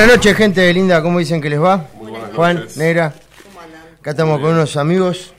[0.00, 1.02] Buenas noches, gente linda.
[1.02, 1.86] ¿Cómo dicen que les va?
[1.98, 2.76] Muy buenas Juan, noches.
[2.78, 3.12] Negra.
[3.44, 3.82] ¿Cómo andan?
[4.00, 5.34] Acá estamos con unos amigos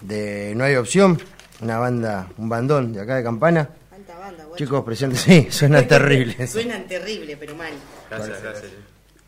[0.00, 1.20] de No hay opción,
[1.60, 3.68] una banda, un bandón de acá de Campana.
[3.90, 4.64] Alta banda, guacho.
[4.64, 5.20] Chicos, presentes.
[5.22, 6.46] Sí, suena terrible.
[6.46, 7.72] Suenan terrible, pero mal.
[8.08, 8.72] Gracias, gracias.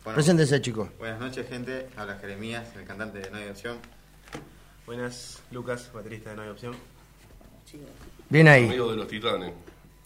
[0.05, 0.87] Bueno, Preséntense, chicos.
[0.97, 1.87] buenas noches, gente.
[1.97, 3.75] Habla Jeremías, el cantante de No hay opción.
[4.85, 6.73] Buenas, Lucas, baterista de No hay opción.
[7.69, 7.89] Chicos.
[8.29, 8.63] Bien ahí.
[8.67, 9.51] Amigo de los titanes.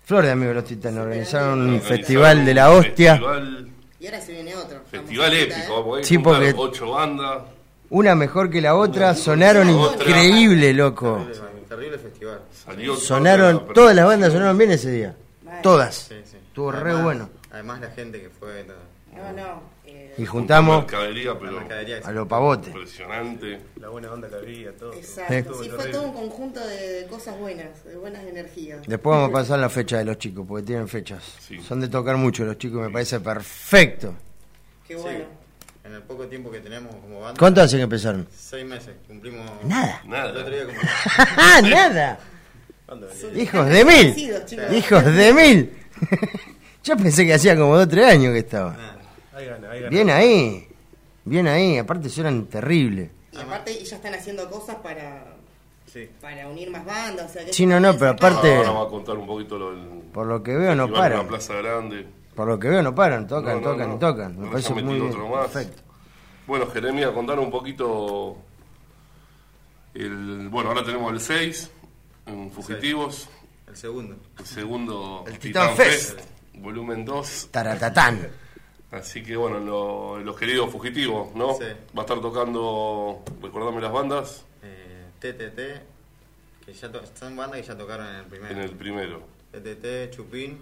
[0.03, 1.00] Flor de Amigos de los Titanes.
[1.00, 3.11] Organizaron un festival de la hostia.
[3.13, 3.69] Festival,
[4.00, 4.53] Y ahora se viene.
[4.99, 5.57] Festival épico.
[5.79, 5.83] ¿eh?
[5.85, 7.43] porque Sí, porque- ocho bandas.
[7.89, 9.13] Una mejor que la otra.
[9.13, 10.07] Sonaron Otra.
[10.09, 11.17] increíble, loco.
[11.27, 12.41] Terrible, terrible festival.
[12.51, 15.15] Salió Sonaron, todas las bandas sonaron bien ese día.
[15.43, 15.61] Vale.
[15.61, 15.95] Todas.
[15.95, 16.37] Sí, sí.
[16.37, 17.29] Estuvo re bueno.
[17.51, 18.65] Además, la gente que fue.
[19.15, 19.61] No, no.
[19.85, 22.69] eh, Y juntamos Mercadería, pero mercadería a lo pavote.
[22.69, 23.59] impresionante.
[23.79, 24.91] La buena onda que había, todo.
[24.93, 25.53] Exacto.
[25.61, 25.65] Sí.
[25.65, 28.79] Sí, fue todo un conjunto de, de cosas buenas, de buenas energías.
[28.87, 31.23] Después vamos a pasar la fecha de los chicos, porque tienen fechas.
[31.47, 31.59] Sí.
[31.61, 34.15] Son de tocar mucho los chicos, me parece perfecto.
[34.95, 35.03] Qué Sí.
[35.03, 35.25] bueno.
[35.85, 37.37] En el poco tiempo que tenemos como banda.
[37.37, 38.25] ¿Cuánto hace que empezaron?
[38.34, 38.91] Seis meses.
[39.07, 39.49] Cumplimos.
[39.66, 39.99] Nada.
[40.03, 40.29] El Nada.
[40.31, 40.90] otro día cumplimos.
[41.37, 42.19] ¡Ah, nada!
[43.35, 44.75] Hijos de mil.
[44.78, 45.73] Hijos de mil.
[46.84, 48.72] Yo pensé que hacía como dos o tres años que estaba.
[48.73, 48.97] Nada.
[49.34, 49.90] Ahí gana, ahí gana.
[49.90, 50.67] Bien ahí.
[51.25, 51.78] Bien ahí.
[51.78, 53.09] Aparte suenan terribles.
[53.31, 55.25] Y aparte ya están haciendo cosas para,
[55.91, 56.07] Sí.
[56.22, 57.29] para unir más bandas.
[57.29, 59.72] O sea, que Sí, no, no, pero aparte- Ahora va a contar un poquito lo
[59.72, 59.81] del.
[60.13, 61.28] Por lo que veo no en la.
[61.28, 62.05] Plaza Grande.
[62.35, 63.28] Por lo que veo no paran.
[63.28, 63.96] Tocan, No, no, tocan no.
[63.96, 64.35] y tocan.
[64.35, 65.47] Me Nos parece muy otro más.
[65.50, 65.82] Perfecto.
[66.47, 68.38] Bueno, Jeremia, contanos un poquito.
[69.94, 71.72] El, bueno, ahora tenemos el 6
[72.26, 73.30] en Fugitivos.
[73.68, 74.16] El segundo.
[74.40, 76.20] El segundo El Titán Fest.
[76.56, 77.50] volumen 2.
[77.52, 78.28] Taratatán.
[78.91, 81.53] Así que bueno, lo- los queridos fugitivos, ¿no?
[81.56, 81.64] Sí.
[81.97, 85.82] Va a estar tocando, recordame las bandas, Eh, TTT.
[86.66, 88.52] Que ya to- son bandas que ya tocaron en el primero.
[88.53, 89.22] en el primero.
[89.52, 90.59] TTT, Chupín.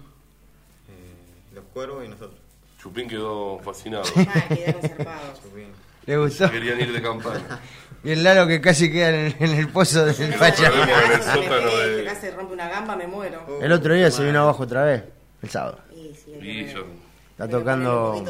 [1.54, 2.38] Los Cuervos y nosotros.
[2.80, 4.04] Chupín quedó fascinado.
[4.16, 5.40] Ah, quedaron zarpados.
[5.42, 5.68] Chupín.
[6.06, 6.50] ¿Le gustó?
[6.50, 7.60] Querían ir de campana.
[8.02, 10.66] Y el Lalo que casi queda en, en el pozo del Sí, facha.
[10.66, 13.44] El Si me sótano pegué, de- Acá se rompe una gamba, me muero.
[13.48, 15.04] Oh, El otro día se vino abajo otra vez.
[15.42, 15.78] El sábado.
[15.94, 16.84] Y sí, que Y yo,
[17.30, 18.24] Está tocando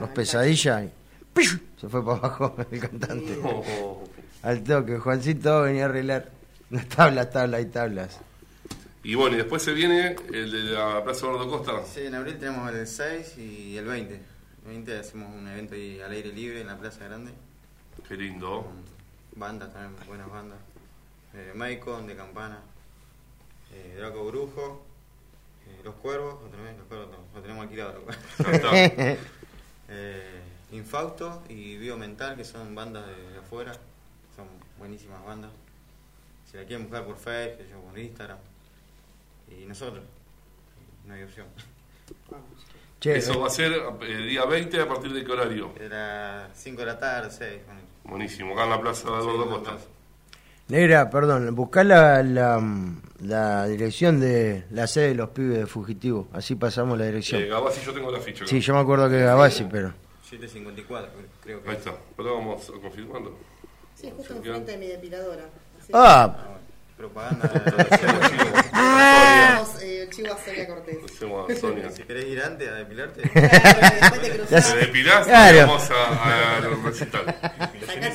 [0.00, 1.42] los pesadillas y
[1.80, 3.38] se fue para abajo el cantante.
[3.44, 4.04] oh.
[4.42, 6.26] Al toque, Juancito venía a arreglar
[6.70, 8.20] las tablas, tablas y tablas.
[9.04, 11.84] Y bueno, y después se viene el de la Plaza Gordo Costa.
[11.86, 14.14] Sí, en abril tenemos el 6 y el 20.
[14.14, 14.22] El
[14.66, 17.32] 20 hacemos un evento ahí al aire libre en la Plaza Grande.
[18.06, 18.64] Qué lindo.
[18.64, 20.58] Con bandas también, buenas bandas.
[21.34, 22.58] Eh, Maicon de Campana.
[23.72, 24.84] eh, Draco Brujo.
[25.68, 28.02] eh, Los Cuervos, otra vez, Los Cuervos lo tenemos alquilado.
[28.04, 28.16] los
[28.60, 29.18] Cuervos.
[29.90, 30.40] Eh,
[30.72, 33.72] Infausto y Biomental, que son bandas de, de afuera.
[34.36, 34.46] Son
[34.78, 35.50] buenísimas bandas.
[36.50, 38.36] Si la quieren buscar por Facebook, yo por Instagram.
[39.50, 40.04] Y nosotros,
[41.06, 41.46] no hay opción.
[43.00, 43.72] Che, Eso va a ser
[44.02, 45.72] el día 20 a partir de qué horario.
[45.80, 47.60] Era 5 de la tarde, 6.
[48.02, 49.76] Buenísimo, acá en la Plaza de Gordo Costa.
[50.66, 52.60] Negra, perdón, buscá la, la,
[53.20, 56.26] la dirección de la sede de los pibes de Fugitivo.
[56.32, 57.40] Así pasamos la dirección.
[57.40, 58.38] Eh, Gabasi, yo tengo la ficha.
[58.42, 58.50] acá.
[58.50, 59.94] Sí, yo me acuerdo que Gabasi, pero.
[60.28, 61.10] 754,
[61.44, 61.86] creo que Ahí es.
[61.86, 63.38] está, pero vamos confirmando.
[63.94, 65.44] Sí, justo enfrente de mi depiladora.
[65.80, 66.57] Así ¡Ah!
[68.80, 69.78] Ah, propaganda.
[69.82, 70.98] Eh, chivo a Sonia Cortés.
[71.04, 71.90] Hacemos a Sonia.
[71.90, 73.48] si querés ir antes a depilarte, Claro,
[74.50, 75.58] después te depilás y Claro.
[75.66, 77.24] vamos a, a recital.
[77.86, 78.08] Sacate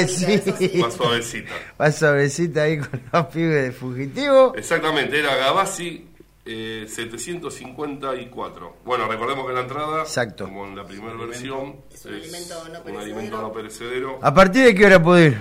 [0.00, 0.72] eso sí.
[0.80, 1.52] Más suavecita.
[1.80, 4.54] Va suavecita ahí con los pibes de Fugitivo.
[4.56, 6.08] Exactamente, era Gabasi
[6.44, 8.76] eh, 754.
[8.84, 10.44] Bueno, recordemos que la entrada, Exacto.
[10.46, 13.00] como en la primera versión, Es un alimento no un perecedero.
[13.00, 14.18] alimento no perecedero.
[14.22, 15.38] ¿A partir de qué hora puedo ir?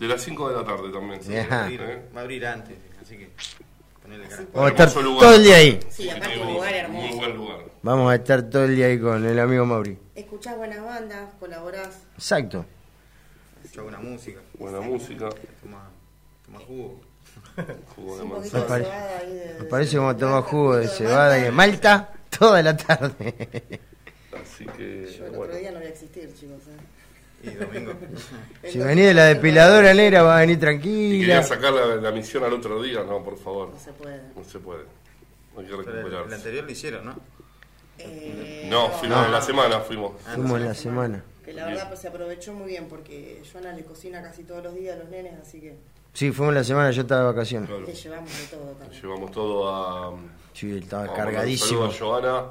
[0.00, 1.20] De las 5 de la tarde también.
[1.28, 1.46] Bien.
[1.50, 2.02] va a abrir, ¿Eh?
[2.16, 3.30] va a abrir antes, así que
[4.02, 4.42] ponele cara.
[4.54, 5.20] Vamos a estar lugar.
[5.20, 5.80] todo el día ahí.
[5.90, 7.16] Sí, aparte Fugitivo, un lugar Muy hermoso.
[7.18, 7.60] buen lugar.
[7.82, 9.98] Vamos a estar todo el día ahí con el amigo Mauri.
[10.14, 11.98] Escuchás buenas bandas, colaborás.
[12.14, 12.64] Exacto.
[13.76, 15.28] Hago una música, Buena música,
[15.62, 15.90] toma,
[16.46, 17.00] toma jugo.
[17.96, 18.40] jugo de manzana.
[18.64, 19.54] de cebada ahí de...
[19.60, 22.76] Me parece que vamos a tomar jugo de poquito cebada y de malta toda la
[22.76, 23.80] tarde.
[24.42, 25.44] Así que, Yo el bueno.
[25.44, 26.62] otro día no voy a existir, chicos.
[26.68, 26.99] ¿eh?
[27.42, 27.92] Y domingo.
[28.68, 31.42] Si venís de la depiladora negra, va a venir Y quería tranquila.
[31.42, 33.70] sacar la, la misión al otro día, no, por favor.
[33.70, 34.20] No se puede.
[34.36, 34.84] No se puede.
[35.56, 36.34] Hay que recuperarse.
[36.34, 37.16] anterior lo hicieron, ¿no?
[37.98, 39.26] Eh, No, fuimos no.
[39.26, 40.12] en la semana, fuimos.
[40.26, 41.24] Ah, Fuimos en la semana.
[41.44, 44.74] Que la verdad pues, se aprovechó muy bien porque Joana le cocina casi todos los
[44.74, 45.76] días a los nenes, así que
[46.12, 47.68] Sí, fuimos en la semana, yo estaba de vacaciones.
[47.68, 47.86] Claro.
[47.86, 49.02] le llevamos de todo también.
[49.02, 50.16] Llevamos todo a.
[50.52, 51.90] Sí, estaba a cargadísimo.
[51.92, 52.44] saludo a Joana.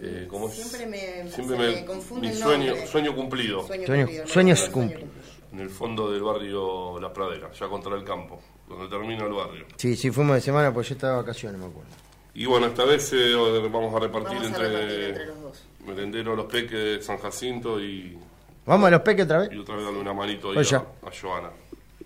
[0.00, 0.28] Eh.
[0.50, 2.86] Siempre me, Siempre se me- me confunde mi el sueño, nombre.
[2.86, 3.66] sueño cumplido.
[3.66, 5.02] Sueño Sueño- cumplido, no, sueños no, cumplidos.
[5.02, 5.26] cumplido.
[5.52, 9.64] En el fondo del barrio Las Praderas, ya contra el campo, donde termina el barrio.
[9.76, 11.90] Sí, sí, fuimos de semana, pues yo estaba de vacaciones, me acuerdo.
[12.34, 15.62] Y bueno, esta vez eh, vamos a repartir Vamos a entre, repartir entre los dos.
[15.86, 18.18] Merendero Los Peques de San Jacinto y,
[18.66, 19.52] Vamos a los peques otra vez.
[19.52, 21.50] y otra vez darle una manito ahí Pues a, a Joana.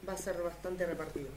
[0.08, 1.28] Va a ser bastante repartido.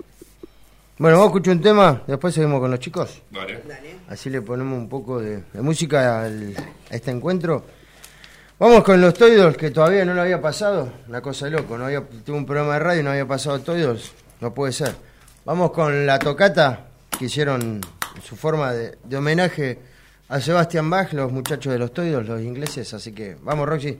[0.98, 3.22] Bueno, vamos a escuchar un tema, después seguimos con los chicos.
[3.32, 3.62] Dale.
[3.68, 3.96] Dale.
[4.10, 6.54] Así le ponemos un poco de, de música al-
[6.92, 7.66] a este encuentro.
[8.60, 10.94] Vamos con los Toidos, que todavía no lo había pasado.
[11.10, 13.60] Una cosa de loco, no había, tuve un programa de radio y no había pasado
[13.60, 14.12] Toidos.
[14.40, 14.94] No puede ser.
[15.46, 16.86] Vamos con la tocata
[17.18, 17.82] que hicieron
[18.24, 19.80] su forma de, de homenaje
[20.30, 22.94] a Sebastian Bach, los muchachos de los Toidos, los ingleses.
[22.94, 24.00] Así que vamos, Roxy.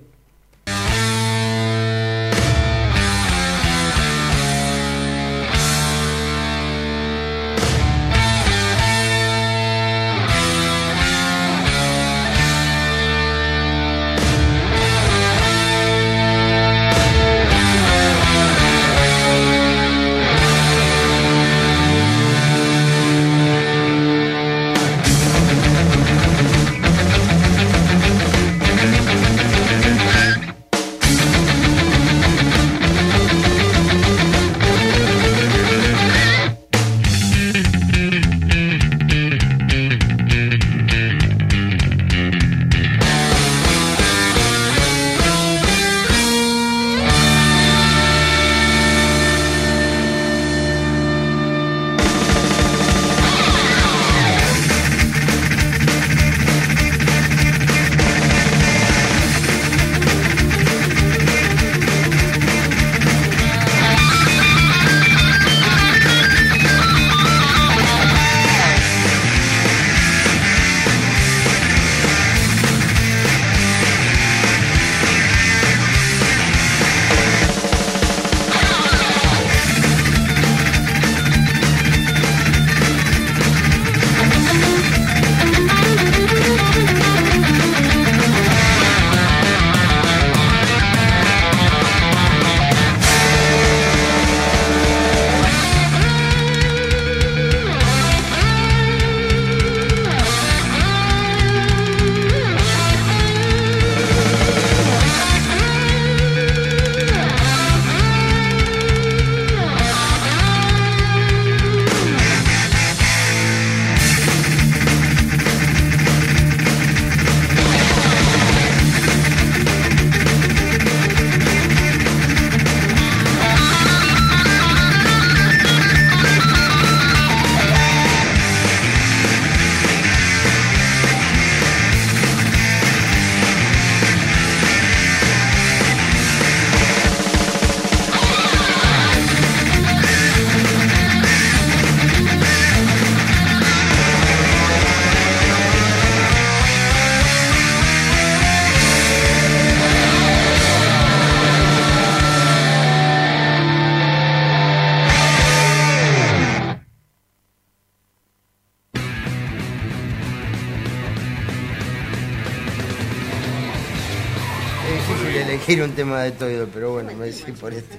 [165.74, 167.98] Elegir un tema de Toido, pero bueno, me decidí por este.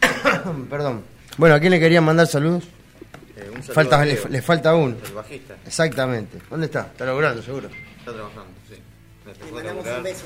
[0.70, 1.04] Perdón.
[1.38, 2.64] Bueno, ¿a quién le querían mandar saludos?
[3.36, 4.96] Eh, un saludo Falta, le, le falta uno.
[5.04, 5.56] El bajista.
[5.66, 6.38] Exactamente.
[6.50, 6.80] ¿Dónde está?
[6.82, 7.68] Está logrando, seguro.
[7.98, 8.76] Está trabajando, sí.
[9.46, 10.24] Le mandamos un beso.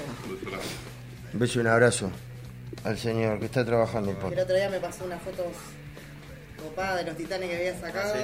[1.32, 2.10] Un beso y un abrazo
[2.84, 4.12] al señor que está trabajando.
[4.18, 5.46] por- El otro día me pasó unas fotos
[6.62, 8.14] copadas de los titanes que había Ah, sacado.
[8.14, 8.20] sí.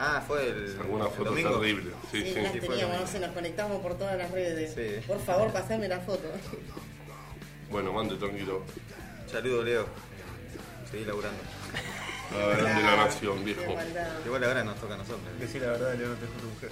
[0.00, 1.58] Ah, fue el, Alguna el foto domingo.
[1.58, 1.90] terrible.
[2.12, 2.40] Sí, Sí, sí.
[2.40, 4.72] las sí, teníamos, no sé, nos conectamos por todas las redes.
[4.74, 5.04] Sí.
[5.06, 6.28] Por favor, pasame la foto.
[7.70, 8.62] Bueno, mande tranquilo.
[9.30, 9.86] Saludo, Leo.
[10.90, 11.38] Seguí laburando.
[12.32, 13.62] La grande la nación, viejo.
[14.26, 15.20] Igual ahora nos toca a nosotros.
[15.38, 16.70] Decir la verdad, Leo, no te juro mujer.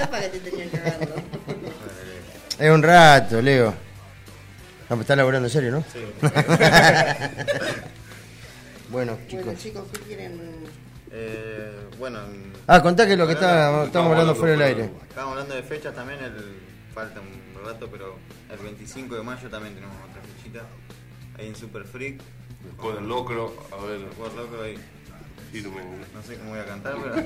[0.00, 1.14] Es para que te tenían cagando.
[2.58, 3.70] Es un rato, Leo.
[3.70, 3.76] No,
[4.96, 5.84] pues está laburando en serio, ¿no?
[5.92, 6.04] Sí.
[8.90, 9.56] Bueno, Bueno, chicos.
[9.62, 10.40] chicos, ¿qué quieren?
[11.12, 14.90] Eh, bueno, en- Ah, contá que lo que está, Estamos estamos hablando fuera del aire.
[15.08, 16.18] estábamos hablando de fechas también.
[16.24, 16.34] El,
[16.92, 18.16] falta un rato, pero
[18.50, 20.62] el 25 de mayo también tenemos otra fechita.
[21.38, 22.20] Ahí en Super Freak.
[22.64, 24.76] Después del locro, a ver, Por loco ahí.
[25.50, 25.82] firme.
[26.14, 27.14] No sé cómo voy a cantar, pero.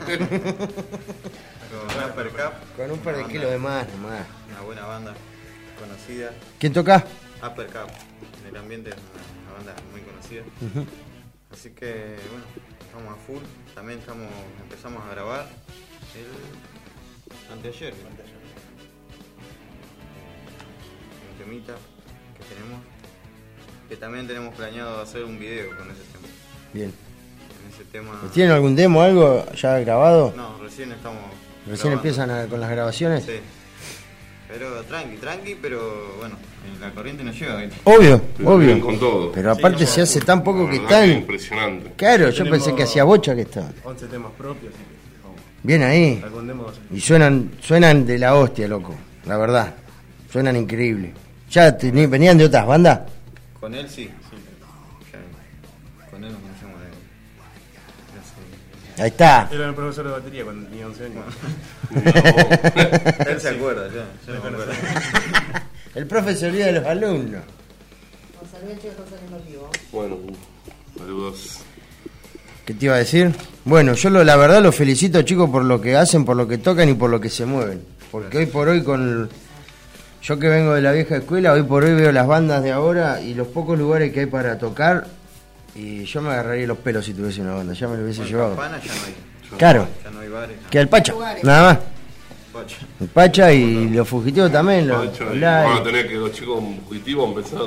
[1.75, 2.53] Con Upper Cup.
[2.77, 4.27] Con un par de kilos de más nomás.
[4.49, 5.15] Una buena banda
[5.79, 6.31] conocida.
[6.59, 7.05] ¿Quién toca?
[7.45, 7.91] Upper Cup.
[8.43, 10.43] En el ambiente es una, una banda muy conocida.
[11.51, 12.45] Así que, bueno,
[12.81, 13.43] estamos a full.
[13.75, 14.29] También estamos
[14.63, 15.49] empezamos a grabar
[16.15, 17.93] el anteayer.
[17.95, 18.24] creo.
[21.45, 21.75] Temita
[22.37, 22.81] que tenemos.
[23.89, 26.27] Que también tenemos planeado hacer un video con ese tema.
[26.73, 26.89] Bien.
[26.91, 28.11] En ese tema.
[28.33, 30.33] ¿Tienen algún demo, algo ya grabado?
[30.37, 31.21] No, recién estamos.
[31.67, 31.97] Recién grabando.
[31.97, 33.25] empiezan a- con las grabaciones.
[33.25, 33.33] Sí.
[34.49, 36.37] Pero tranqui, tranqui, pero bueno,
[36.81, 37.61] la corriente nos lleva.
[37.85, 38.81] Obvio, Pero obvio.
[38.81, 39.33] con todo.
[39.33, 41.11] Pero aparte Sí, se hace tan poco que están.
[41.11, 41.93] Impresionante.
[41.97, 43.71] Claro, yo pensé que hacía bocha que estaba.
[43.85, 44.73] 11 temas propios,
[45.63, 46.23] Bien ahí.
[46.93, 48.95] Y suenan, suenan de la hostia, loco.
[49.25, 49.75] La verdad.
[50.31, 51.15] Suenan increíble.
[51.55, 53.03] ¿Ya venían de otras bandas?
[53.61, 54.11] Con él sí.
[55.13, 55.21] Ya,
[56.11, 56.81] con él nos conocemos
[58.97, 59.03] de.
[59.05, 59.49] Ahí está.
[59.53, 61.25] Era el profesor de batería cuando tenía 11 años.
[63.29, 64.05] Él se acuerda, ya.
[64.27, 64.73] Yo no me acuerdo.
[65.95, 67.43] El profe se olvida de los alumnos.
[69.93, 70.19] Bueno,
[70.99, 71.61] saludos.
[72.65, 73.33] ¿Qué te iba a decir?
[73.65, 76.59] Bueno, yo lo, la verdad los felicito chicos por lo que hacen, por lo que
[76.59, 77.81] tocan y por lo que se mueven.
[78.11, 79.31] Porque hoy por hoy con...
[80.25, 83.21] Yo que vengo de la vieja escuela, hoy por hoy veo las bandas de ahora
[83.21, 85.07] y los pocos lugares que hay para tocar
[85.75, 88.31] y yo me agarraría los pelos si tuviese una banda, ya me lo hubiese Bueno,
[88.35, 88.57] llevado.
[88.57, 89.59] Campana ya no hay.
[89.59, 90.57] Claro, Ya no hay bares.
[90.57, 90.71] nada.
[90.71, 91.79] queda el Pacha, nada más.
[92.55, 92.77] Pacha.
[93.01, 96.63] El Pacha y los fugitivos también, los, Pacho, los y a tener que los chicos
[96.89, 97.61] fugitivos empezar.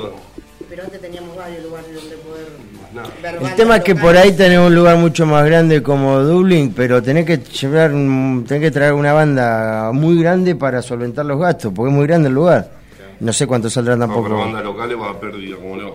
[0.68, 2.48] Pero antes teníamos varios lugares donde poder
[3.42, 7.02] El tema es que por ahí tenés un lugar mucho más grande como Dublín, pero
[7.02, 11.72] tenés que llevar, un- tenés que traer una banda muy grande para solventar los gastos,
[11.74, 12.70] porque es muy grande el lugar.
[13.20, 14.24] No sé cuánto saldrán No, tampoco.
[14.28, 15.92] pero bandas locales va a pérdida, como no.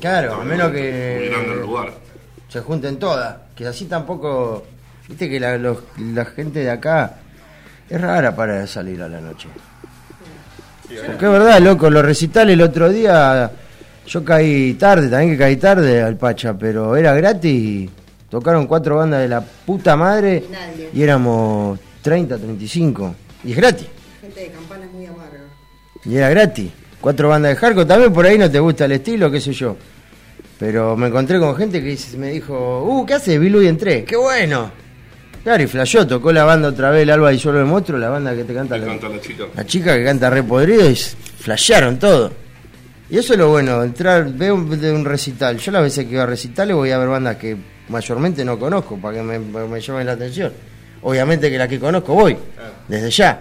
[0.00, 1.92] Claro, a menos Muy grande el que lugar.
[2.48, 4.64] se junten todas, que así tampoco,
[5.08, 7.16] viste que la, los- la gente de acá
[7.88, 9.48] es rara para salir a la noche.
[11.06, 13.50] Porque es verdad, loco, los recitales el otro día,
[14.08, 17.90] yo caí tarde, también que caí tarde al Pacha, pero era gratis y
[18.30, 20.90] tocaron cuatro bandas de la puta madre Y nadie.
[20.94, 23.14] y éramos 30, 35.
[23.44, 23.86] Y es gratis,
[24.20, 25.40] Gente de campana es muy amarga.
[26.04, 26.70] y era gratis.
[27.00, 29.76] Cuatro bandas de hardcore, también por ahí no te gusta el estilo, qué sé yo.
[30.58, 33.38] Pero me encontré con gente que me dijo, uh, ¿qué haces?
[33.38, 34.72] Vi y entré, qué bueno.
[35.44, 38.08] Claro, y flashó, tocó la banda otra vez, el Alba y Solo de Monstruo, la
[38.08, 39.44] banda que te canta la, encanta la chica.
[39.54, 42.32] la chica que canta re podrido y flashearon todo.
[43.10, 45.56] Y eso es lo bueno, entrar, veo un, de un recital.
[45.58, 47.56] Yo las veces que iba a recitales voy a ver bandas que
[47.88, 50.52] mayormente no conozco para que me, me llamen la atención.
[51.02, 52.36] Obviamente que las que conozco voy,
[52.86, 53.40] desde ya.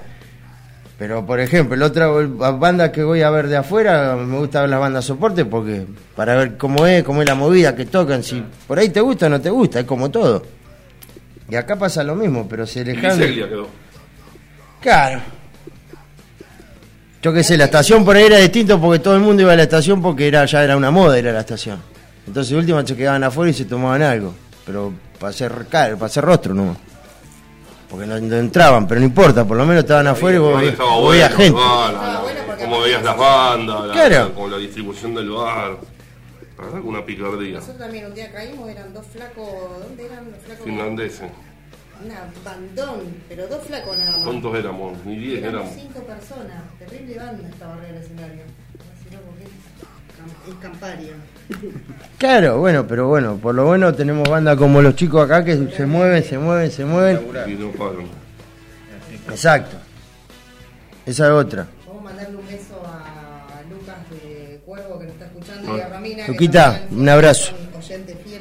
[0.98, 4.70] Pero por ejemplo, la otra banda que voy a ver de afuera, me gusta ver
[4.70, 8.44] las bandas soporte porque para ver cómo es, cómo es la movida que tocan, si
[8.68, 10.44] por ahí te gusta o no te gusta, es como todo.
[11.50, 13.68] Y acá pasa lo mismo, pero se quedó.
[14.82, 15.37] Claro.
[17.28, 19.56] Yo qué sé, la estación por ahí era distinto porque todo el mundo iba a
[19.58, 21.78] la estación porque era ya era una moda ir a la estación.
[22.26, 24.34] Entonces, de última se quedaban afuera y se tomaban algo.
[24.66, 26.78] Pero para hacer, cara, para hacer rostro, no.
[27.90, 31.10] Porque no, no entraban, pero no importa, por lo menos estaban afuera y vos bueno,
[31.12, 31.46] veías gente.
[31.48, 34.34] Estaba la- bueno porque cómo aparte veías las bandas, la, Claro.
[34.34, 35.78] como la distribución del bar.
[36.58, 37.56] La verdad que una picardía.
[37.56, 39.46] Nosotros también un día caímos, eran dos flacos,
[39.86, 40.64] ¿dónde eran los flacos?
[40.64, 41.30] Finlandeses.
[42.06, 44.22] Una bandón, pero dos flacos nada más.
[44.22, 45.06] ¿Cuántos éramos?
[45.06, 45.74] Ni 10 Éramos éramos.
[45.82, 48.44] cinco personas, terrible banda estaba arriba del escenario.
[49.12, 49.50] No, porque es,
[50.18, 51.14] cam- es camparia.
[52.18, 55.86] Claro, bueno, pero bueno, por lo bueno tenemos bandas como los chicos acá que se
[55.86, 57.20] mueven, se mueven, se mueven.
[57.48, 58.06] Y no pagan.
[59.30, 59.78] Exacto.
[61.06, 61.68] Esa es otra.
[61.88, 65.86] Vamos a mandarle un beso a Lucas de Cuervo que nos está escuchando y Ah.
[65.86, 66.26] a Romina.
[66.26, 67.54] que Luquita, un abrazo.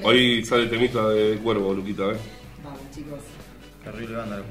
[0.02, 2.16] Hoy sale temita de cuervo, Luquita, ¿eh?
[3.86, 4.42] Terrible banda.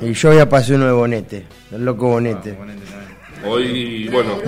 [0.00, 0.04] Oh.
[0.04, 2.52] Y yo ya pasé uno de Bonete, el loco Bonete.
[2.52, 2.78] También.
[3.44, 4.38] Hoy, bueno,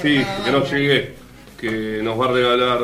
[0.00, 1.14] sí, que no llegué,
[1.58, 2.78] que nos va a regalar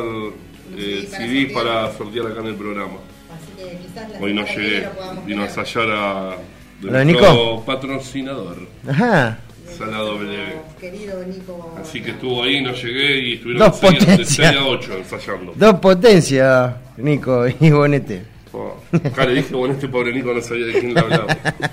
[0.75, 1.63] eh, CD para CD sortear.
[1.63, 2.93] para sortear acá en el programa.
[3.31, 4.89] Así que quizás la Hoy no llegué,
[5.25, 6.37] vino a ensayar a
[6.81, 7.65] de ¿Lo de nuestro Nico?
[7.65, 8.57] patrocinador,
[8.89, 9.39] Ajá.
[9.77, 10.37] Sala W.
[10.79, 11.75] Querido Nico.
[11.79, 14.47] Así que estuvo ahí, no llegué y estuvieron Dos de seis a- de potencias.
[14.51, 15.53] 6 a 8 ensayando.
[15.55, 18.36] Dos potencias, Nico y Bonete.
[19.03, 21.27] Acá le dije, bueno, este pobre Nico no sabía de quién le hablaba.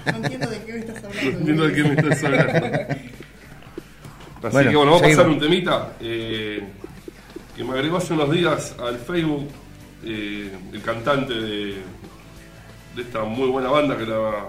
[0.06, 1.38] No entiendo de qué me estás No hablando.
[1.38, 2.66] entiendo de qué me estás hablando.
[4.42, 6.62] Así Bueno, que bueno, vamos a pasar un temita eh,
[7.56, 9.48] que me agregó hace unos días al Facebook
[10.04, 11.66] eh, el cantante de,
[12.94, 14.48] de esta muy buena banda que, la,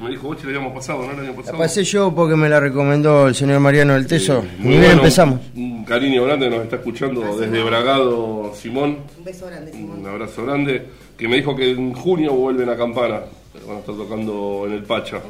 [0.00, 1.12] me dijo, vos le habíamos pasado, ¿no?
[1.12, 1.58] El año La pasado.
[1.58, 4.44] pasé yo porque me la recomendó el señor Mariano del Teso.
[4.58, 5.40] Muy bien, empezamos.
[5.54, 7.62] Un cariño grande que nos está escuchando desde.
[7.62, 8.98] Bragado, Simón.
[9.18, 10.00] Un beso grande, Simón.
[10.00, 10.86] Un abrazo grande.
[11.16, 13.20] Que me dijo que en junio vuelven a Campana.
[13.66, 15.20] Van a estar tocando en el Pacha.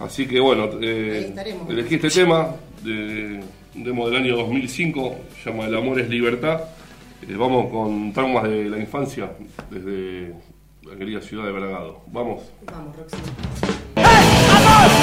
[0.00, 1.32] Así que bueno, eh,
[1.68, 3.40] elegí este tema, de,
[3.74, 6.62] un demo del año 2005, se llama El amor es libertad.
[7.22, 9.30] Eh, vamos con traumas de la infancia
[9.70, 10.34] desde
[10.82, 12.00] la querida ciudad de Bragado.
[12.06, 12.42] Vamos.
[12.66, 13.16] Vamos, Roxy.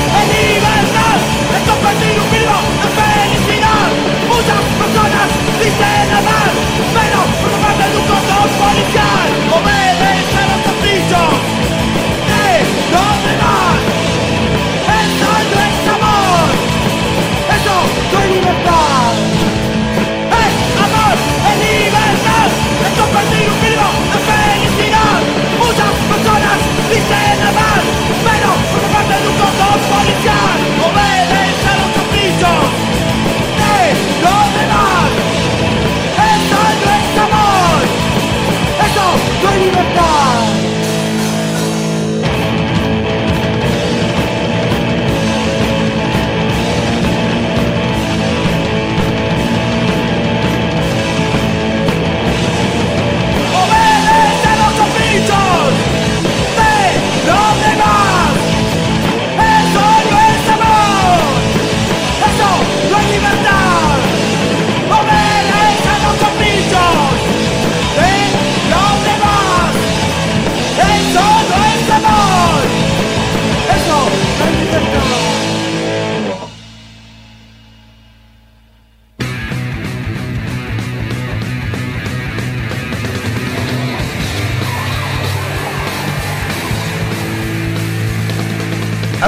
[0.07, 1.19] Es libertad,
[1.55, 3.87] es compartir un vida, es felicidad.
[4.27, 5.27] Muchas personas
[5.59, 6.46] dicen amar,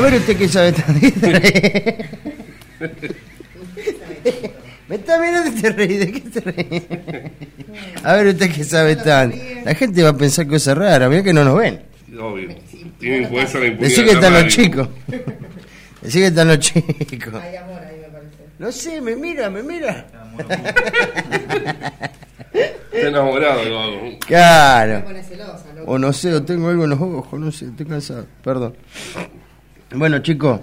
[0.09, 0.95] ver usted qué sabe tan
[4.89, 6.87] Me está mirando y te reí, ¿de qué te reí?
[8.03, 9.33] A ver usted qué sabe tan.
[9.63, 11.83] La gente va a pensar cosas raras, mira que no nos ven.
[12.19, 12.49] Obvio.
[12.97, 13.79] Tienen ser la impunidad.
[13.79, 14.89] Decí que están los chicos.
[16.01, 17.35] Decí que están los chicos.
[17.35, 18.35] Hay amor ahí, me parece.
[18.57, 20.07] No sé, me mira, me mira.
[22.51, 24.01] Está enamorado, lo hago.
[24.01, 25.03] Me Claro.
[25.85, 28.25] O no sé, o tengo algo en los ojos, no sé, estoy cansado.
[28.43, 28.73] Perdón.
[29.91, 30.61] Bueno, chicos,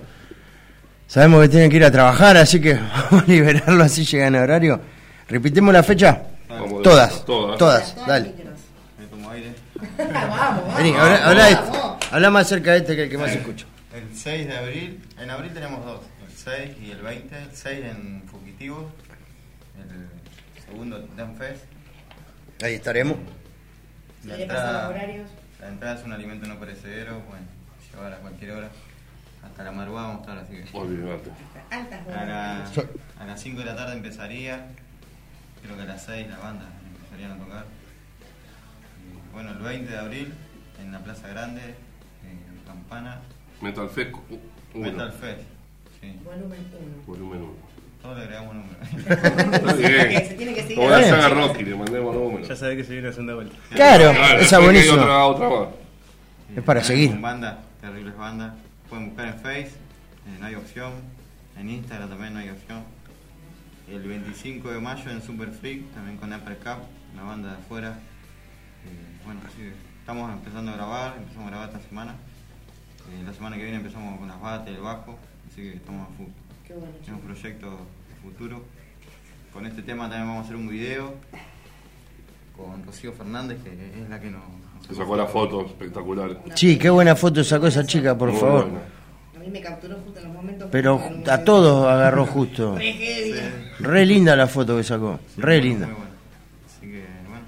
[1.07, 2.75] sabemos que tienen que ir a trabajar, así que
[3.11, 4.81] vamos a liberarlo así llegan a horario.
[5.29, 6.23] ¿Repitemos la fecha?
[6.49, 7.59] Vamos Todas, todas.
[7.59, 8.33] todas, Todas dale.
[8.99, 9.53] Me tomo aire.
[9.99, 10.77] vamos, vamos.
[10.77, 11.71] Vení, habla, habla, este.
[11.71, 12.07] vamos.
[12.13, 13.67] Habla más cerca de este que el que más escucho.
[13.93, 17.79] El 6 de abril, en abril tenemos dos, el 6 y el 20, el 6
[17.85, 18.91] en Fugitivo,
[19.77, 21.65] el segundo Danfest.
[22.63, 23.17] Ahí estaremos.
[24.23, 25.29] Los horarios.
[25.61, 27.47] la entrada es un alimento no perecedero, bueno,
[27.93, 28.69] llevar a cualquier hora.
[29.47, 30.77] Hasta la madrugada vamos a estar, así que...
[30.77, 31.31] Olvídate.
[31.71, 32.65] A, la-
[33.21, 34.67] a las 5 de la tarde empezaría,
[35.63, 37.65] creo que a las 6 la banda empezarían a tocar.
[39.03, 40.35] Y, bueno, el 20 de abril
[40.81, 43.21] en la Plaza Grande, en Campana,
[43.61, 44.15] Metal Fest
[44.75, 44.85] 1.
[44.91, 45.41] Metal Fest.
[46.01, 47.03] Sí, Volumen 1.
[47.07, 47.53] Volumen 1.
[48.03, 48.77] todos le agregamos número.
[50.27, 50.77] Se tiene que seguir.
[50.77, 52.49] Como la saga Rocky, le mandemos números.
[52.49, 53.57] Ya sabés que se viene una segunda vuelta.
[53.75, 55.03] Claro, Claro, esa buenísima.
[55.03, 55.69] Otra, otra más.
[56.55, 57.11] Es para seguir.
[57.11, 58.53] Con bandas, terribles bandas.
[58.89, 60.93] Pueden buscar en Face, eh, no hay opción.
[61.59, 62.85] En Instagram también no hay opción.
[63.89, 67.99] El 25 de mayo en Super Freak, también con Upper Cup, una banda de afuera.
[68.85, 72.15] Eh, bueno, así que estamos empezando a grabar, empezamos a grabar esta semana.
[73.11, 75.19] Eh, la semana que viene empezamos con las bates, el bajo,
[75.51, 76.29] así que estamos a full.
[76.65, 76.95] Qué bueno.
[77.05, 78.65] Tenemos proyectos a futuro.
[79.53, 81.15] Con este tema también vamos a hacer un video
[82.57, 84.43] con Rocío Fernández, que es la que nos...
[84.89, 86.39] Se sacó la foto espectacular.
[86.55, 88.63] Sí, qué buena foto sacó esa chica, por Muy favor.
[88.71, 88.79] buena.
[89.37, 90.69] A mí me capturó justo en los momentos.
[90.71, 92.77] Pero a todos agarró justo.
[93.81, 95.19] Re linda la foto que sacó.
[95.37, 95.87] Re Muy linda.
[95.87, 96.05] bueno.
[96.67, 97.45] Así que, bueno,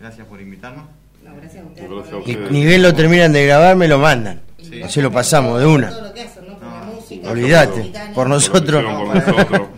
[0.00, 0.84] gracias por invitarnos.
[1.24, 1.90] No, gracias a ustedes.
[1.90, 2.50] Gracias a por Ni, ustedes.
[2.52, 4.40] ni bien lo terminan de grabar, me lo mandan.
[4.62, 4.82] Sí.
[4.82, 5.90] Así lo pasamos de una.
[5.90, 7.30] ¿no?
[7.30, 8.84] Olvídate, por nosotros.
[8.84, 9.62] Por nosotros.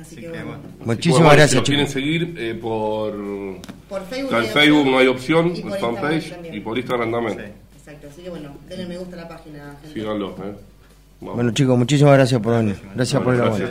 [0.00, 0.46] Así que que, bueno.
[0.46, 0.62] bueno.
[0.84, 3.12] Muchísimas Bueno, gracias, Si lo quieren seguir eh, por.
[3.88, 4.34] Por Facebook.
[4.34, 6.54] En no hay opción, Y por Instagram fanpage también.
[6.54, 7.38] y por Instagram también.
[7.38, 7.78] Sí.
[7.78, 9.76] Exacto, así que bueno, denle me gusta a la página.
[9.82, 10.00] gente.
[10.00, 10.52] Síganlo, eh.
[11.20, 11.34] Vamos.
[11.36, 12.76] Bueno, chicos, muchísimas gracias por venir.
[12.94, 13.70] Gracias por el vayamos-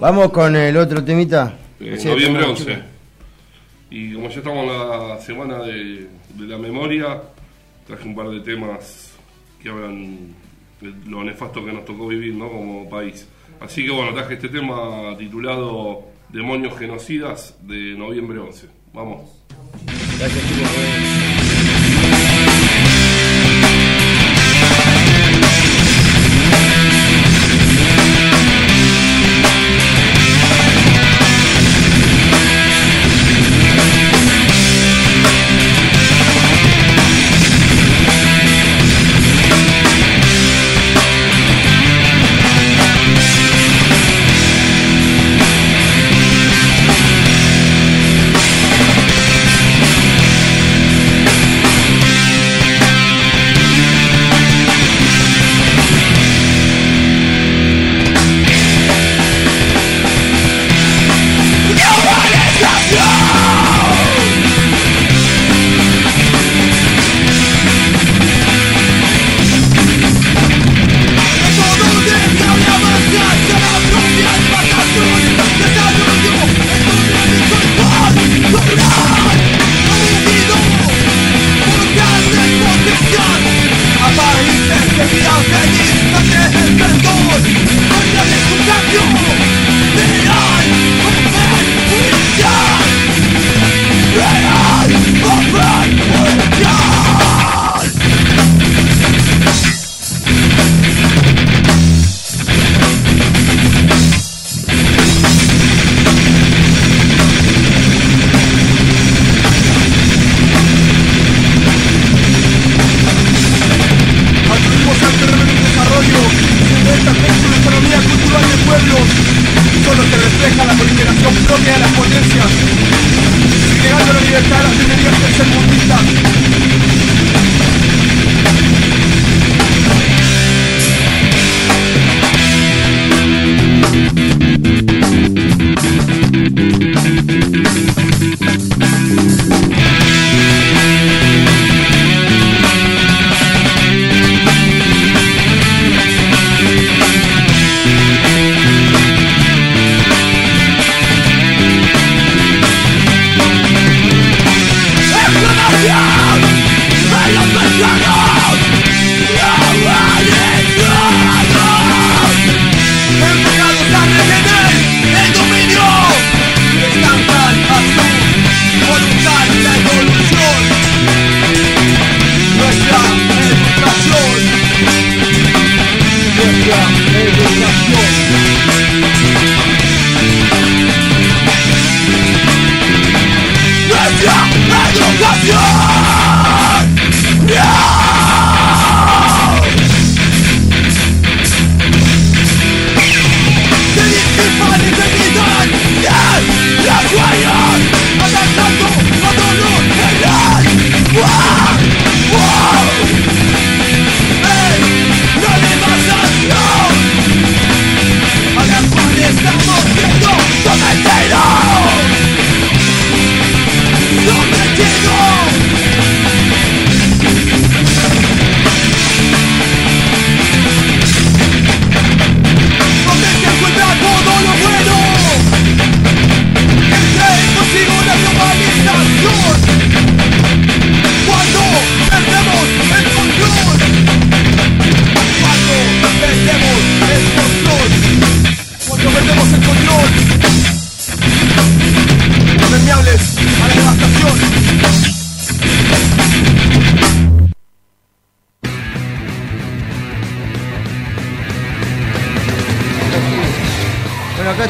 [0.00, 1.54] Vamos con el otro temita.
[1.80, 2.64] Eh, Sí, noviembre tenemos, 11.
[2.74, 2.84] chicos.
[3.90, 7.22] Y como ya estamos en la semana de, de la memoria,
[7.86, 9.12] traje un par de temas
[9.62, 10.34] que hablan
[10.80, 12.48] de lo nefasto que nos tocó vivir ¿no?
[12.50, 13.26] como país.
[13.60, 18.68] Así que bueno, traje este tema titulado Demonios Genocidas de noviembre 11.
[18.92, 19.30] Vamos.
[20.14, 21.25] Atribuimos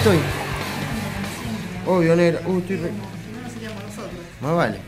[0.06, 0.18] estoy.
[1.86, 2.40] Obvio, negro.
[2.46, 2.90] Uh, estoy re...
[4.40, 4.78] Más vale.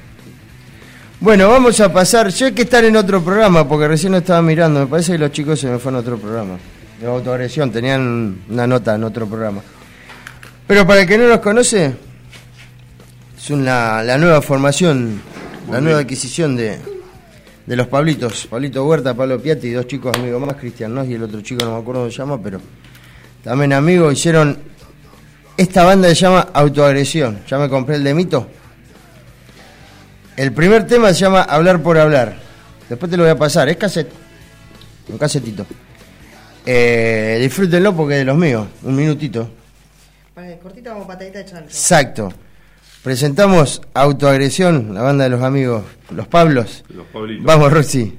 [1.21, 2.29] Bueno, vamos a pasar.
[2.29, 4.81] Yo hay que estar en otro programa porque recién lo estaba mirando.
[4.81, 6.59] Me parece que los chicos se me fueron a otro programa.
[7.01, 9.63] De autoagresión, tenían una nota en otro programa.
[10.67, 11.95] Pero para el que no los conoce,
[13.37, 15.21] es una, la nueva formación,
[15.71, 16.79] la nueva adquisición de,
[17.67, 18.47] de los Pablitos.
[18.49, 21.65] Pablito Huerta, Pablo Piatti y dos chicos amigos más, Cristian Nos y el otro chico,
[21.65, 22.61] no me acuerdo cómo se llama, pero
[23.43, 24.78] también amigos, hicieron.
[25.59, 27.41] Esta banda se llama Autoagresión.
[27.49, 28.47] Ya me compré el de mito.
[30.37, 32.39] El primer tema se llama Hablar por Hablar.
[32.89, 33.69] Después te lo voy a pasar.
[33.69, 34.09] Es cassette.
[35.09, 35.67] Un casetito.
[36.65, 38.69] Eh, disfrútenlo porque es de los míos.
[38.85, 39.51] Un minutito.
[40.33, 41.65] Para el cortito vamos patadita de chancho.
[41.65, 42.33] Exacto.
[43.03, 46.85] Presentamos Autoagresión, la banda de los amigos, los Pablos.
[46.89, 47.45] Los Pablitos.
[47.45, 48.17] Vamos, Roxy.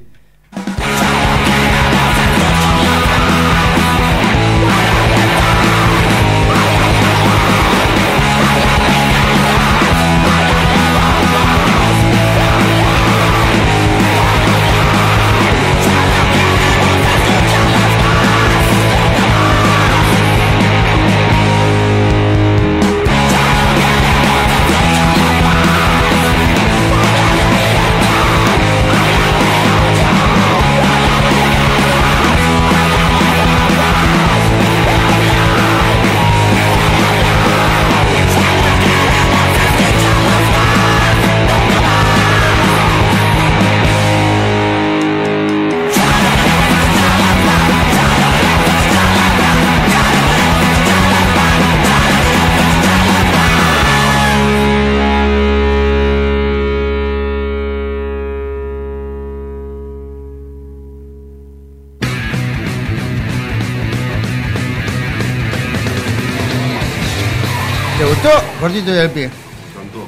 [68.70, 69.30] Cortito y al pie.
[69.76, 70.08] Cantó.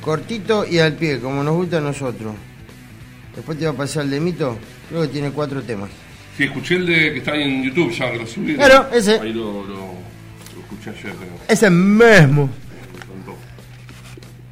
[0.00, 2.32] Cortito y al pie, como nos gusta a nosotros.
[3.36, 4.56] Después te va a pasar el de mito.
[4.88, 5.90] Creo que tiene cuatro temas.
[6.36, 8.54] Sí, escuché el de que está ahí en YouTube ya, que lo subí.
[8.54, 9.20] Claro, ese.
[9.20, 11.32] Ahí lo, lo, lo escuché ayer, creo.
[11.48, 12.48] Ese mismo.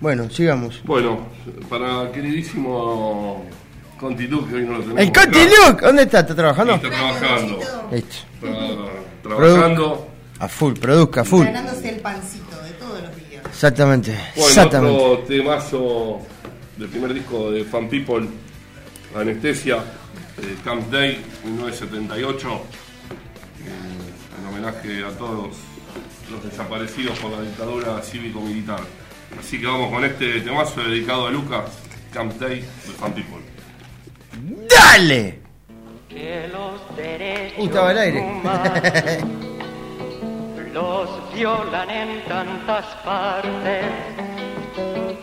[0.00, 0.80] Bueno, sigamos.
[0.84, 1.28] Bueno,
[1.68, 3.44] para queridísimo
[3.98, 5.00] Conti Luke, que hoy no lo tenemos.
[5.00, 5.22] El acá.
[5.24, 6.20] Conti Luke, ¿dónde está?
[6.20, 6.74] ¿Está trabajando?
[6.74, 7.58] Está trabajando.
[7.90, 8.16] Listo.
[8.42, 10.08] Está trabajando.
[10.40, 11.44] A full, produzca, a full.
[11.46, 13.42] Ganándose el pancito de todos los días.
[13.58, 15.02] Exactamente, Bueno, exactamente.
[15.02, 16.20] otro temazo
[16.76, 18.28] del primer disco de Fan People,
[19.16, 19.78] Anestesia,
[20.40, 25.56] eh, Camp Day, 1978, eh, en homenaje a todos
[26.30, 28.78] los desaparecidos por la dictadura cívico-militar.
[29.40, 31.64] Así que vamos con este temazo dedicado a Lucas,
[32.12, 33.38] Camp Day de Fan People.
[34.70, 35.40] ¡Dale!
[36.08, 38.22] que los derechos Uh, estaba al aire.
[40.72, 43.84] los violan en tantas partes,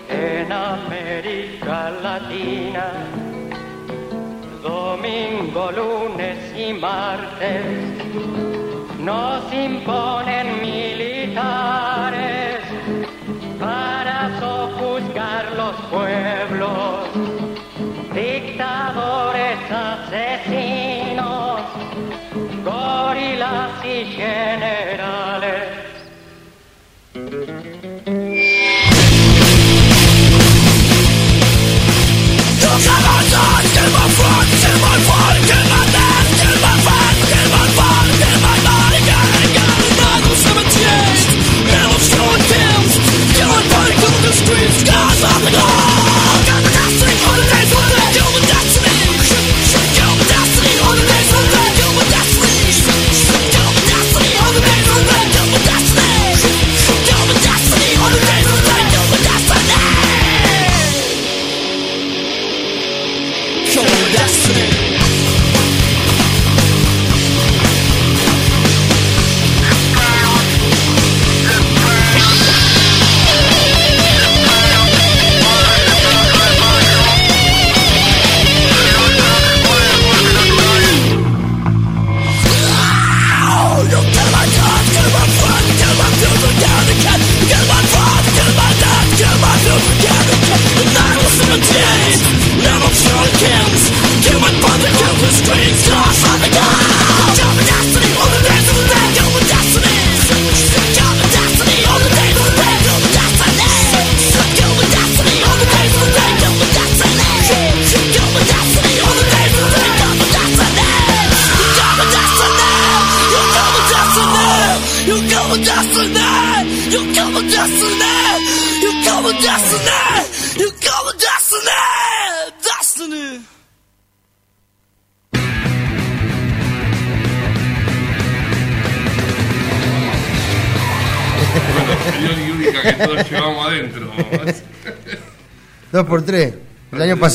[0.09, 2.91] en América Latina,
[4.63, 7.65] domingo, lunes y martes,
[8.99, 12.61] nos imponen militares
[13.59, 17.07] para sojuzgar los pueblos.
[18.13, 20.74] Dictadores asesinos,
[24.03, 25.64] generale.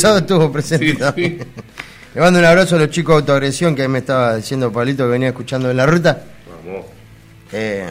[0.03, 0.93] Pasado estuvo presente.
[0.93, 1.39] Sí, también.
[1.41, 1.63] sí.
[2.15, 5.05] Le mando un abrazo a los chicos de autoagresión que ahí me estaba diciendo Pablito
[5.05, 6.25] que venía escuchando en la ruta.
[6.65, 6.87] Vamos.
[7.53, 7.89] Eh,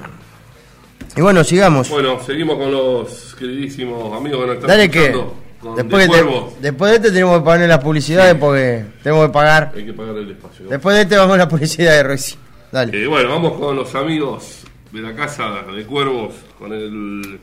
[1.15, 1.89] y bueno, sigamos.
[1.89, 5.36] Bueno, seguimos con los queridísimos amigos que nos están Dale que escuchando.
[5.76, 6.54] Después, De de, Cuervos.
[6.62, 9.74] después de este tenemos que poner las publicidades porque tenemos que pagar.
[9.76, 10.65] Hay que pagar el espacio.
[10.65, 10.72] ¿no?
[10.72, 12.36] Después de este vamos a la publicidad de Roxy.
[12.72, 13.04] Dale.
[13.04, 17.39] Eh, bueno, vamos con los amigos de la casa de Cuervos, con el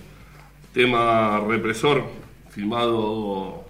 [0.72, 2.04] tema represor,
[2.50, 3.65] filmado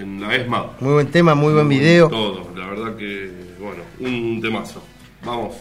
[0.00, 0.66] en la ESMA.
[0.80, 2.08] Muy buen tema, muy buen video.
[2.08, 3.30] Todo, la verdad que,
[3.60, 4.82] bueno, un temazo.
[5.24, 5.56] Vamos.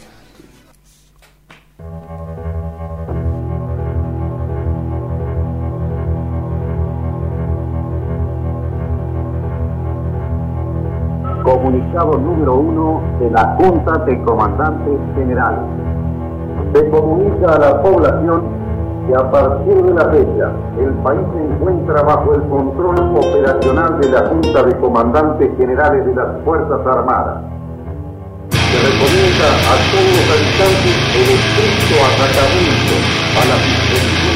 [11.43, 15.59] Comunicado número uno de la Junta de Comandantes Generales.
[16.73, 18.56] Se comunica a la población
[19.07, 24.09] que a partir de la fecha el país se encuentra bajo el control operacional de
[24.09, 27.37] la Junta de Comandantes Generales de las Fuerzas Armadas.
[28.51, 32.95] Se recomienda a todos los habitantes el estricto atacamiento
[33.31, 34.26] a las disposiciones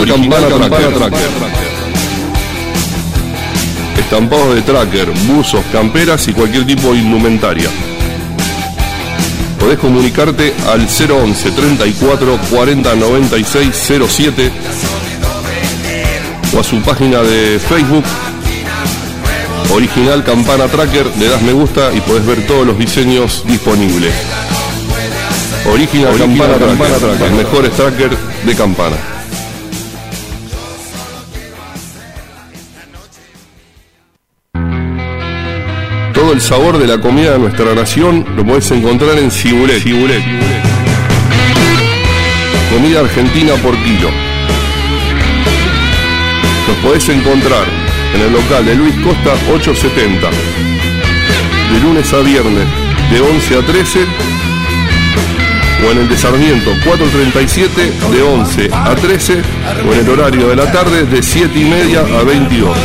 [0.00, 1.28] Original, Campana, tracker.
[3.98, 7.68] Estampados de tracker, buzos, camperas y cualquier tipo de indumentaria.
[9.58, 14.52] Podés comunicarte al 011 34 40 96 07
[16.56, 18.04] o a su página de Facebook
[19.72, 24.12] Original Campana Tracker, le das me gusta y podés ver todos los diseños disponibles.
[25.70, 28.96] Original, Campana, Tracker, el mejor tracker de campana.
[36.40, 39.82] El sabor de la comida de nuestra nación lo podés encontrar en Cibulet.
[39.82, 40.22] Cibulet.
[42.72, 44.08] Comida argentina por kilo.
[46.66, 47.64] Los podés encontrar
[48.14, 50.30] en el local de Luis Costa 870.
[50.30, 52.66] De lunes a viernes
[53.12, 54.00] de 11 a 13
[55.86, 59.42] o en el de Sarmiento 437 de 11 a 13
[59.86, 62.78] o en el horario de la tarde de 7 y media a 22.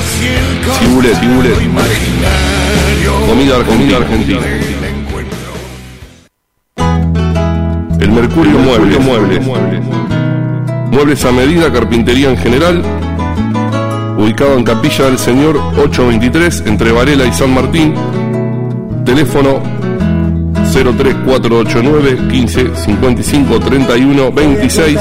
[0.79, 2.14] Cibulet, Cibulet.
[3.27, 4.39] Comida, comida argentina.
[7.99, 8.99] El Mercurio Muebles.
[8.99, 9.41] Muebles.
[10.91, 12.83] Muebles a medida, carpintería en general.
[14.17, 17.93] Ubicado en Capilla del Señor 823 entre Varela y San Martín.
[19.05, 19.61] Teléfono
[20.71, 24.99] 03489 15 55 31 26.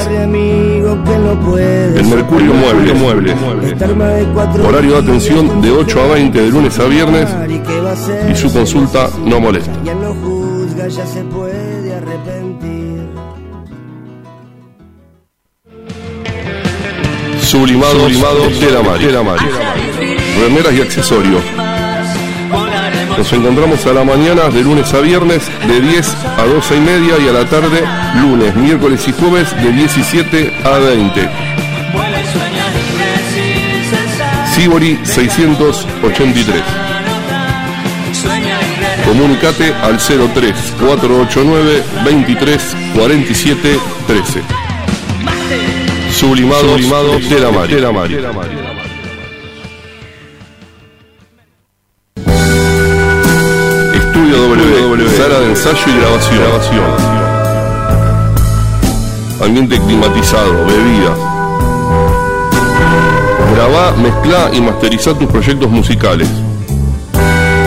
[1.95, 2.95] El Mercurio Muebles.
[2.99, 3.35] Muebles.
[4.65, 7.29] Horario de atención de 8 a 20 de lunes a viernes
[8.31, 9.71] y su consulta no molesta.
[10.87, 13.09] Ya se puede arrepentir.
[17.41, 19.45] Sublimados, Sublimado de Mari.
[20.39, 21.64] Remeras y accesorios.
[23.17, 27.15] Nos encontramos a la mañana de lunes a viernes de 10 a 12 y media
[27.17, 27.81] y a la tarde
[28.21, 31.29] lunes, miércoles y jueves de 17 a 20.
[34.53, 36.61] Sibori 683.
[39.05, 44.41] Comunicate al 03 489 23 47 13.
[46.11, 47.23] Sublimado, Sublimado Mari.
[47.23, 47.51] Estela
[48.31, 48.64] Mari.
[55.65, 55.99] Ensayo y
[56.37, 56.85] grabación.
[59.43, 61.17] Ambiente climatizado, bebidas.
[63.53, 66.29] Grabá, mezclá y masterizá tus proyectos musicales.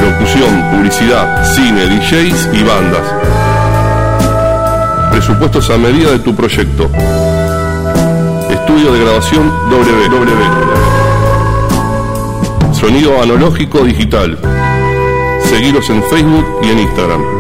[0.03, 3.03] Locución, publicidad, cine, DJs y bandas.
[5.11, 6.89] Presupuestos a medida de tu proyecto.
[8.49, 10.39] Estudio de grabación WW.
[12.73, 14.39] Sonido analógico digital.
[15.43, 17.38] Seguiros en Facebook y en Instagram.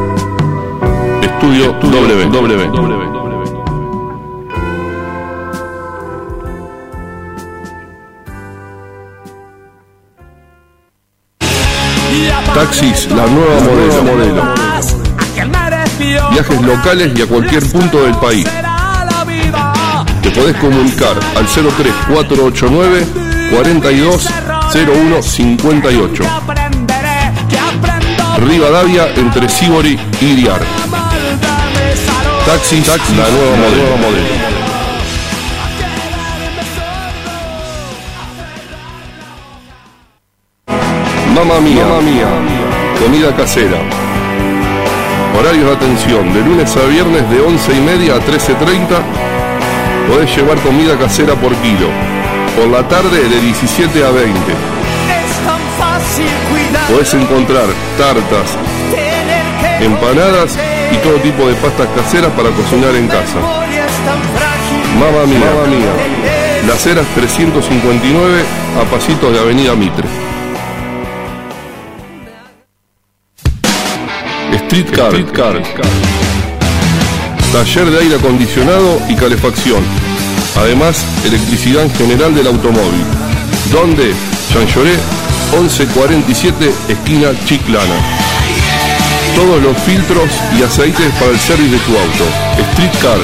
[1.22, 3.68] Estudio WW.
[12.54, 14.02] Taxis, la nueva modelo.
[14.02, 14.42] modelo.
[16.32, 18.46] Viajes locales y a cualquier punto del país.
[20.22, 23.06] Te podés comunicar al 03489
[23.50, 26.24] 420158.
[28.38, 30.60] Rivadavia entre Sibori y Diar.
[32.48, 33.96] Taxis, Taxis la nueva modelo.
[33.98, 34.26] modelo.
[41.34, 42.28] Mamma mía, Mamma mía,
[42.98, 43.76] comida casera.
[45.38, 48.96] Horarios de atención de lunes a viernes de 11 y media a 13.30.
[50.08, 51.90] Podés llevar comida casera por kilo.
[52.56, 54.40] Por la tarde de 17 a 20.
[56.88, 57.66] Podés encontrar
[57.98, 58.56] tartas,
[59.82, 60.56] empanadas
[60.92, 63.38] y todo tipo de pastas caseras para cocinar en casa.
[64.98, 65.92] Mamma mía, Mamma mía.
[66.66, 68.44] Las Heras 359
[68.80, 70.08] a pasitos de Avenida Mitre.
[74.52, 74.90] Street
[75.32, 75.62] Car.
[77.52, 79.82] Taller de aire acondicionado y calefacción.
[80.56, 83.04] Además, electricidad en general del automóvil.
[83.72, 84.12] ¿Dónde?
[84.52, 84.92] Chanchoré
[85.52, 88.17] 1147, esquina Chiclana.
[89.38, 92.24] Todos los filtros y aceites para el service de tu auto.
[92.72, 93.18] Street Car.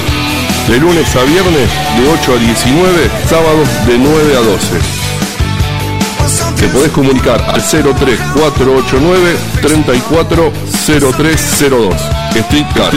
[0.69, 4.79] De lunes a viernes de 8 a 19, sábados de 9 a 12.
[6.61, 11.95] Te podés comunicar al 03489 340302.
[12.37, 12.93] Street Car.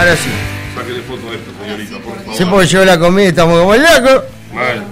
[0.00, 0.30] Ahora sí.
[0.74, 2.34] Sáquele foto a esto, señorita, por favor.
[2.34, 4.24] Sí, porque llegó la comida y estamos como locos.
[4.54, 4.84] Mal.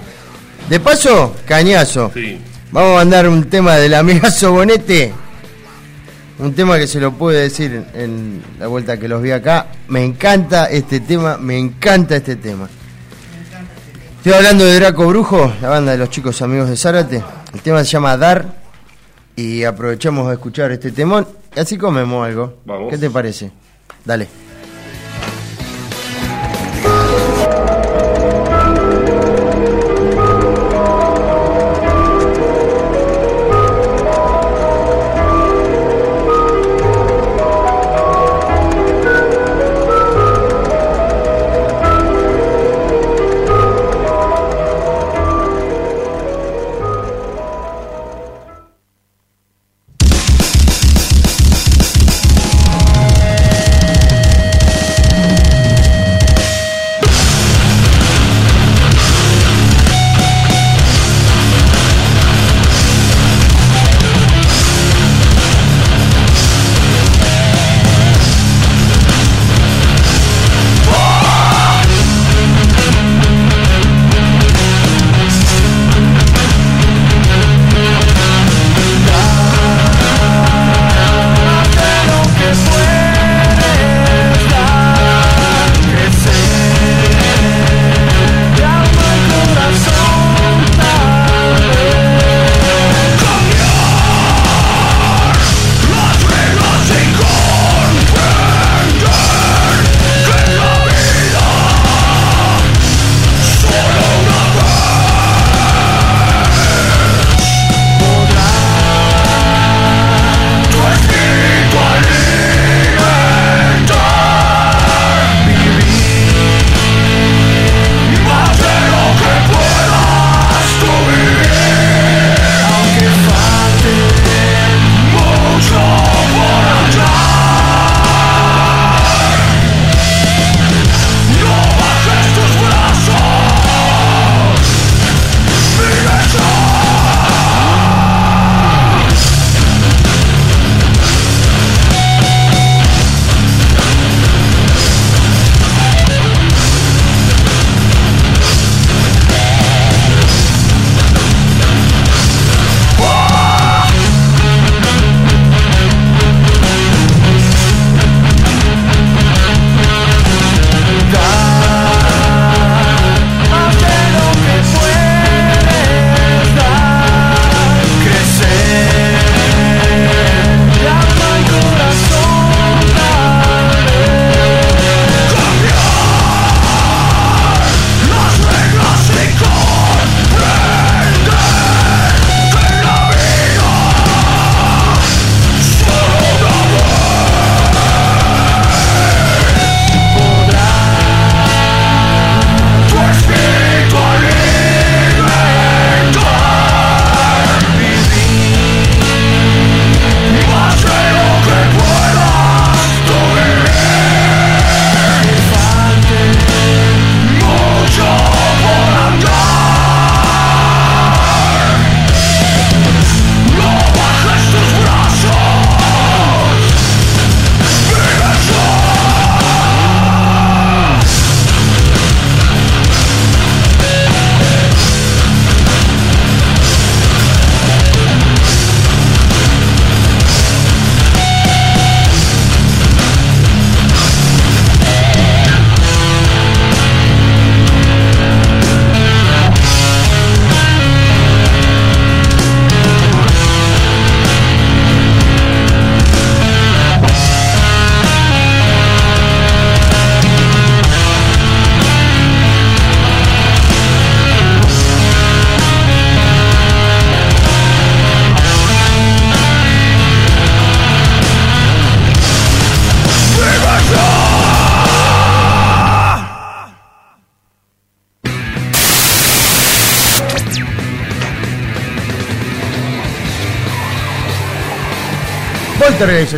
[0.69, 2.11] De paso, cañazo.
[2.13, 2.39] Sí.
[2.71, 5.11] Vamos a mandar un tema del amigazo Bonete.
[6.37, 9.65] Un tema que se lo pude decir en la vuelta que los vi acá.
[9.87, 12.69] Me encanta este tema, me encanta este tema.
[14.17, 17.23] Estoy hablando de Draco Brujo, la banda de los chicos amigos de Zárate.
[17.51, 18.45] El tema se llama Dar.
[19.35, 21.27] Y aprovechamos a escuchar este temón.
[21.55, 22.59] Y así comemos algo.
[22.63, 22.91] Vamos.
[22.91, 23.51] ¿Qué te parece?
[24.05, 24.48] Dale.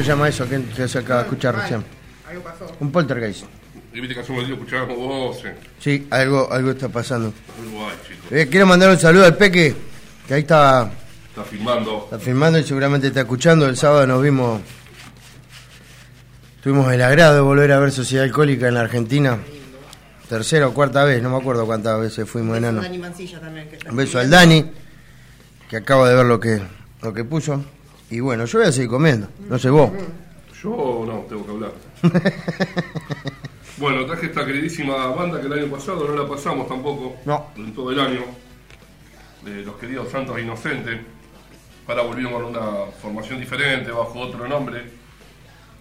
[0.02, 1.84] Se llama eso que, se acaba de escuchar recién.
[2.28, 2.78] Algo pasó.
[2.80, 3.46] Un poltergeist.
[3.94, 5.54] Y viste que hace un ratito escuchábamos voces.
[5.80, 7.34] Sí, algo, algo está pasando.
[8.08, 8.32] Chicos.
[8.32, 9.76] Eh, quiero mandar un saludo al Peque,
[10.28, 10.90] que ahí está,
[11.28, 12.02] Está filmando.
[12.06, 13.68] está filmando y seguramente está escuchando.
[13.68, 14.62] El sábado nos vimos,
[16.64, 19.40] tuvimos el agrado de volver a ver Sociedad Alcohólica en la Argentina.
[20.30, 22.82] Tercera o cuarta vez, no me acuerdo cuántas veces fuimos Beso enano.
[22.82, 23.68] Dani Mancilla también.
[23.68, 24.30] Que está Un beso al.
[24.30, 24.72] Dani,
[25.70, 26.62] que acabo de ver lo que,
[27.02, 27.62] lo que puso.
[28.12, 29.90] Y bueno, yo voy a seguir comiendo, no sé vos.
[30.62, 31.72] Yo no, tengo que hablar.
[33.78, 37.16] bueno, traje esta queridísima banda que el año pasado no la pasamos tampoco.
[37.26, 37.48] No.
[37.56, 38.22] En todo el año.
[39.46, 41.00] De los queridos Santos Inocentes.
[41.88, 44.84] Ahora volvieron con una formación diferente, bajo otro nombre.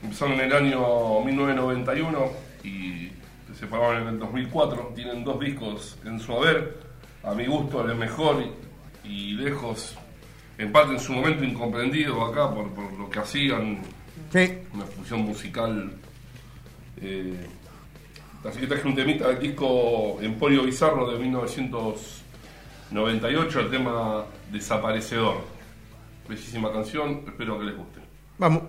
[0.02, 2.30] Empezaron en el año 1991
[2.62, 3.10] y
[3.48, 4.92] se separaron en el 2004.
[4.94, 6.78] Tienen dos discos en su haber.
[7.24, 8.44] A mi gusto, el mejor
[9.04, 9.98] y lejos,
[10.58, 13.80] en parte en su momento incomprendido acá por, por lo que hacían
[14.32, 15.90] Sí, una fusión musical.
[17.00, 17.46] eh,
[18.44, 25.36] así que traje un temita del disco Emporio Bizarro de 1998, el tema Desaparecedor.
[26.28, 28.00] Bellísima canción, espero que les guste.
[28.38, 28.62] vamos.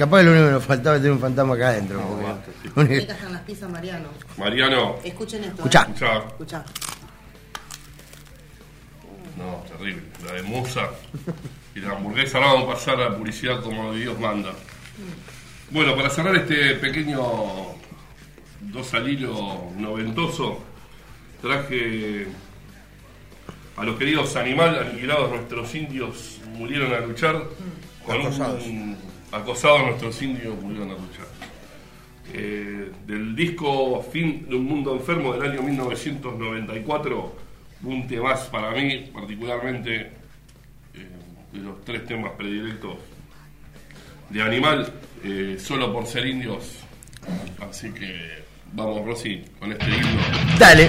[0.00, 2.00] Capaz lo único que nos faltaba es tener un fantasma acá adentro.
[2.00, 2.68] porque- basta, sí.
[2.74, 4.08] Único- Ricas están las pizzas, Mariano.
[4.38, 5.56] Mariano, Escuchen esto.
[5.56, 5.80] Escuchá.
[5.82, 5.86] eh.
[5.90, 6.16] escuchá.
[6.26, 6.64] Escuchá.
[9.36, 10.02] No, terrible.
[10.26, 10.88] La de Musa
[11.74, 12.38] y la hamburguesa.
[12.38, 14.52] Ahora vamos a pasar a la publicidad como Dios manda.
[15.70, 17.20] Bueno, para cerrar este pequeño
[18.60, 20.60] dos al hilo noventoso,
[21.42, 22.26] traje
[23.76, 27.44] a los queridos animal aniquilados, nuestros indios murieron a luchar.
[28.06, 28.64] Con Acosados.
[28.64, 28.96] Un,
[29.32, 31.26] acosados nuestros indios murieron a luchar.
[32.32, 37.36] Eh, del disco Fin de un Mundo Enfermo del año 1994,
[37.82, 40.10] un más para mí, particularmente eh,
[41.52, 42.96] de los tres temas predilectos
[44.28, 44.92] de Animal,
[45.24, 46.76] eh, solo por ser indios.
[47.68, 50.22] Así que vamos, Rosy, con este himno.
[50.58, 50.88] Dale.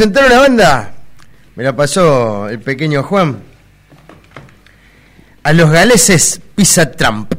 [0.00, 0.94] Presentar una banda.
[1.56, 3.42] Me la pasó el pequeño Juan.
[5.42, 7.34] A los galeses Pizza Trump.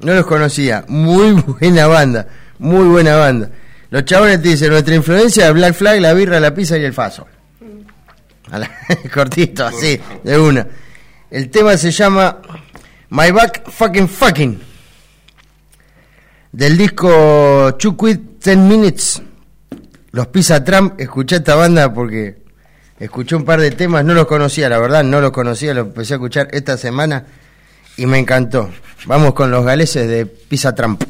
[0.00, 0.84] No los conocía.
[0.88, 2.26] Muy buena banda.
[2.58, 3.48] Muy buena banda.
[3.90, 6.92] Los chabones te dicen nuestra influencia de Black Flag, la birra, la pizza y el
[6.92, 7.28] faso.
[9.14, 10.66] Cortito, así, de una.
[11.30, 12.38] El tema se llama
[13.10, 14.60] My Back Fucking Fucking.
[16.50, 19.22] Del disco Quit 10 Minutes.
[20.12, 21.00] Los Pizza Trump.
[21.00, 22.42] Escuché esta banda porque
[22.98, 24.04] escuché un par de temas.
[24.04, 25.74] No los conocía, la verdad, no los conocía.
[25.74, 27.24] Los empecé a escuchar esta semana
[27.96, 28.70] y me encantó.
[29.06, 31.02] Vamos con los galeses de Pizza Trump.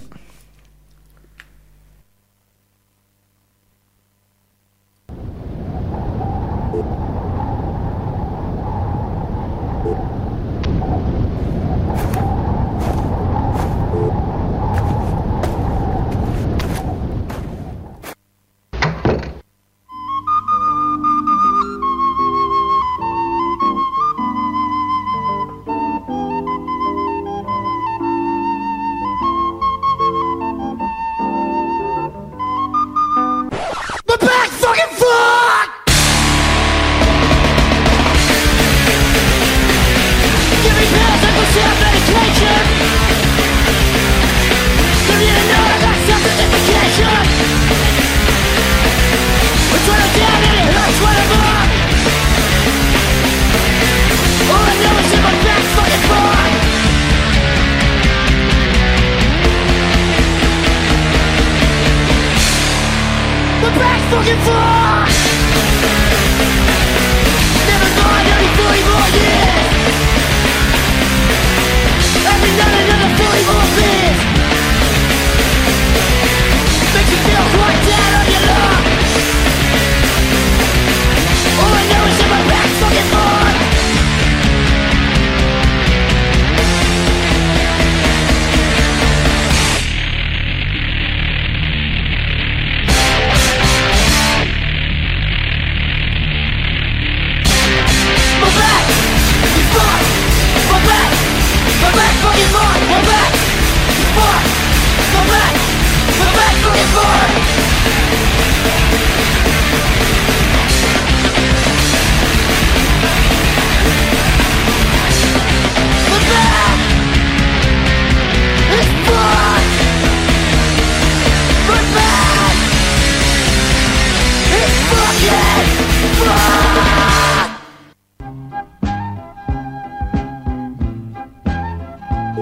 [132.33, 132.39] No,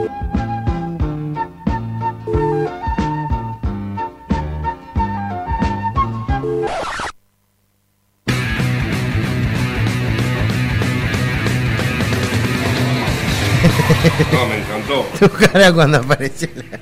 [14.47, 15.07] me encantó.
[15.19, 16.79] Tu cara cuando apareció la,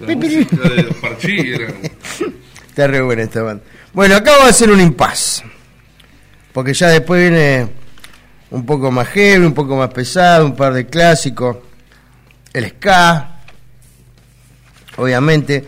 [0.00, 1.68] la de los parchís era...
[2.68, 3.62] Está re buena esta banda.
[3.92, 5.44] Bueno, acá va a ser un impasse.
[6.52, 7.68] Porque ya después viene
[8.50, 11.69] un poco más heavy, un poco más pesado, un par de clásicos
[12.52, 13.40] el ska,
[14.96, 15.64] obviamente.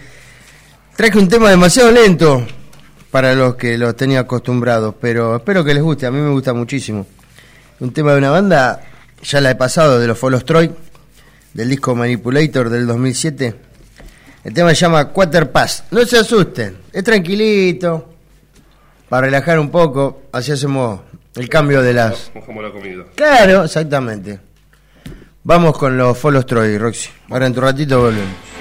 [0.97, 2.47] Traje un tema demasiado lento
[3.11, 6.53] para los que los tenía acostumbrados, pero espero que les guste, a mí me gusta
[6.53, 7.07] muchísimo.
[7.81, 8.81] Un tema de una banda,
[9.23, 10.71] ya la he pasado, de los Folos Troy,
[11.53, 13.55] del disco Manipulator del 2007.
[14.45, 15.85] El tema se llama Quarter Pass.
[15.91, 18.15] No se asusten, es tranquilito,
[19.09, 21.01] para relajar un poco, así hacemos
[21.35, 22.31] el cambio de las...
[22.35, 23.05] Mojamos la comida.
[23.15, 24.41] Claro, exactamente.
[25.45, 27.11] Vamos con los Follows Troy, Roxy.
[27.31, 28.52] Ahora en tu ratito volvemos.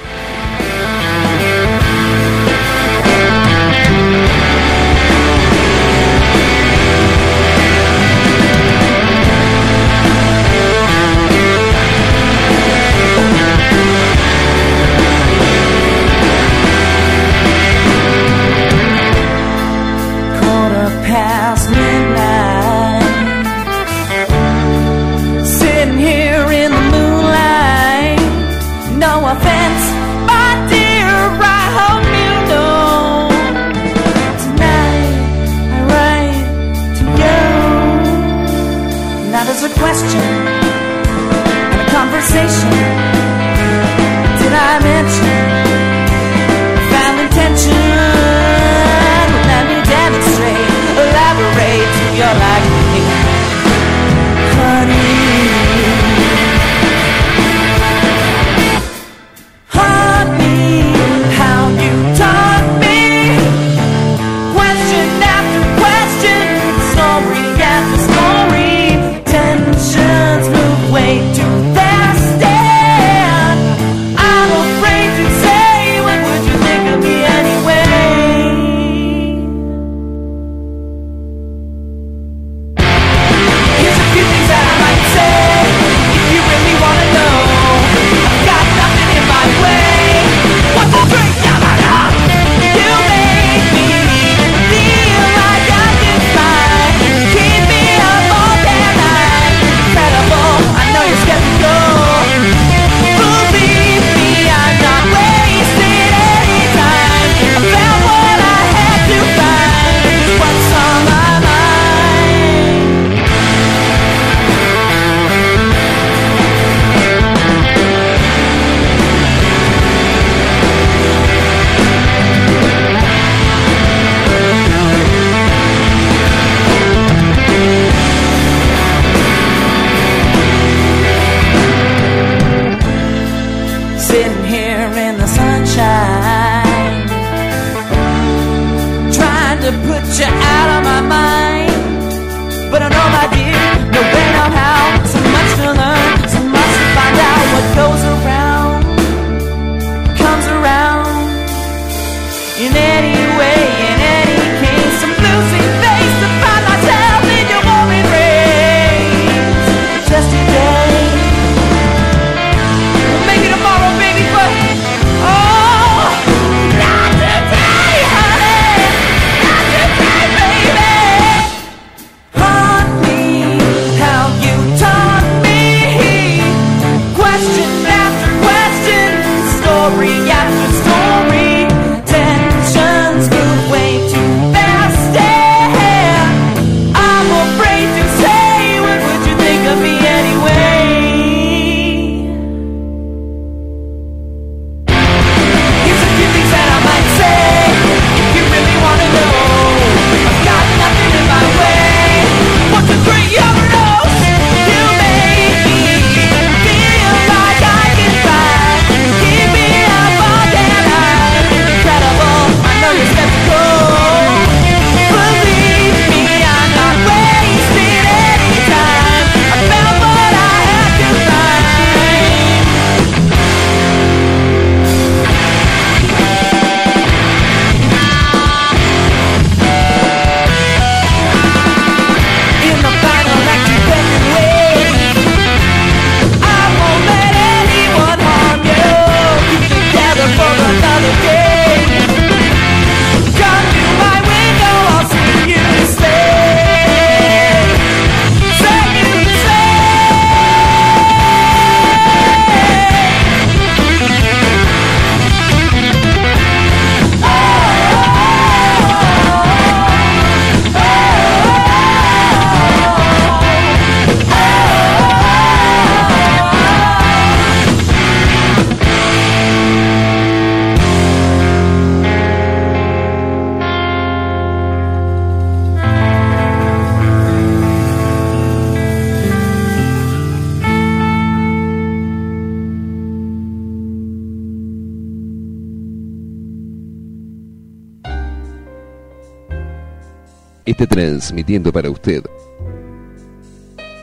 [291.12, 292.24] Transmitiendo para usted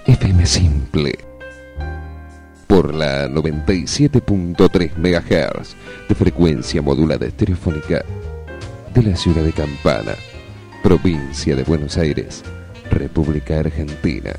[0.05, 1.19] FM Simple
[2.67, 5.75] por la 97.3 MHz
[6.07, 8.05] de frecuencia modulada estereofónica
[8.93, 10.13] de la ciudad de Campana,
[10.83, 12.45] provincia de Buenos Aires,
[12.91, 14.35] República Argentina.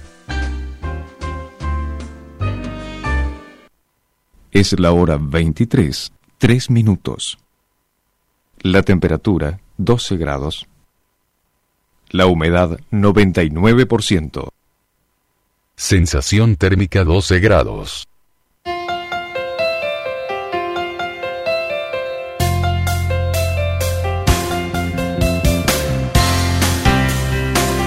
[4.52, 7.40] Es la hora 23, 3 minutos.
[8.62, 10.69] La temperatura 12 grados.
[12.12, 14.49] La humedad 99%.
[15.76, 18.07] Sensación térmica 12 grados.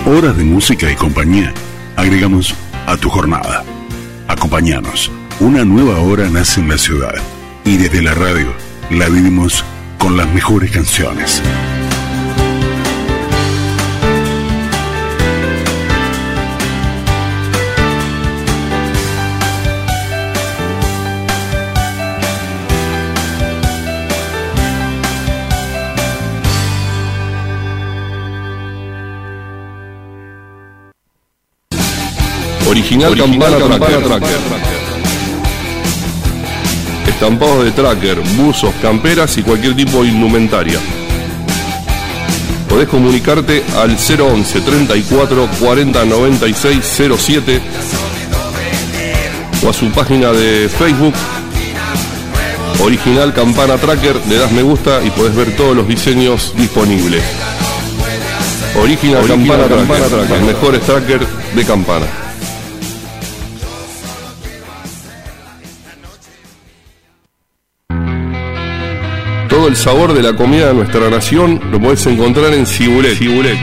[0.07, 1.53] Horas de música y compañía.
[1.97, 2.55] Agregamos
[2.87, 3.65] a tu jornada.
[4.29, 5.11] Acompáñanos.
[5.41, 7.15] Una nueva hora nace en la ciudad.
[7.65, 8.53] Y desde la radio
[8.89, 9.65] la vivimos
[9.99, 11.43] con las mejores canciones.
[32.73, 34.41] Original, Campana, Tracker.
[37.07, 40.79] Estampados de tracker, buzos, camperas y cualquier tipo de indumentaria.
[42.71, 47.61] Podés comunicarte al 011 34 40 96 07
[49.67, 51.13] o a su página de Facebook
[52.81, 57.23] Original Campana Tracker, le das me gusta y podés ver todos los diseños disponibles.
[58.81, 62.22] Original, Campana, Tracker, el mejor tracker de campana.
[69.63, 73.17] Todo el sabor de la comida de nuestra nación lo podés encontrar en Cibulet.
[73.17, 73.57] Cibulet.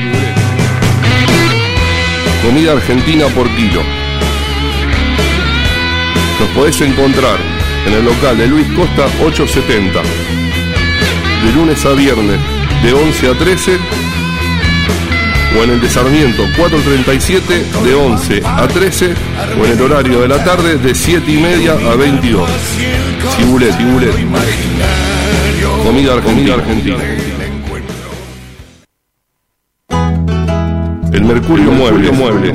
[2.42, 3.82] Comida argentina por kilo.
[6.40, 7.36] Nos podés encontrar
[7.86, 10.02] en el local de Luis Costa 870.
[11.44, 12.40] De lunes a viernes
[12.82, 13.78] de 11 a 13
[15.60, 19.16] o en el de Sarmiento 437 de 11 a 13
[19.60, 22.50] o en el horario de la tarde de 7 y media a 22.
[23.36, 25.09] Cibulet, Cibulet.
[25.90, 26.54] Comida argentina.
[26.54, 26.98] argentina.
[31.12, 32.16] El Mercurio Muebles.
[32.16, 32.54] Muebles.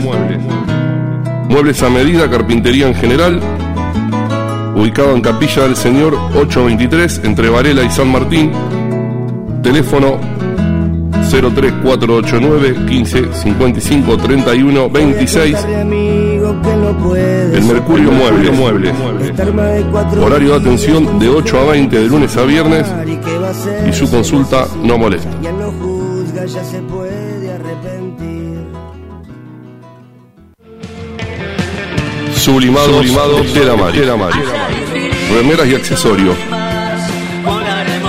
[1.49, 3.41] Muebles a medida, carpintería en general.
[4.77, 8.53] Ubicado en Capilla del Señor 823 entre Varela y San Martín.
[9.65, 10.21] Teléfono
[11.29, 15.67] 03489 15 55 31 26.
[16.85, 18.53] El Mercurio Muebles.
[18.53, 18.95] Muebles.
[20.21, 22.87] Horario de atención de 8 a 20 de lunes a viernes
[23.89, 25.31] y su consulta no molesta.
[32.35, 33.77] Sublimado, sublimado, tela.
[35.33, 36.37] Remeras y accesorios.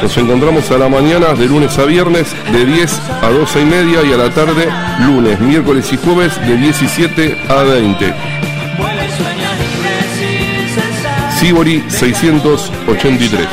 [0.01, 4.03] Nos encontramos a la mañana de lunes a viernes de 10 a 12 y media
[4.03, 4.67] y a la tarde
[5.07, 8.44] lunes, miércoles y jueves de 17 a 20.
[11.39, 13.47] Sibori 683.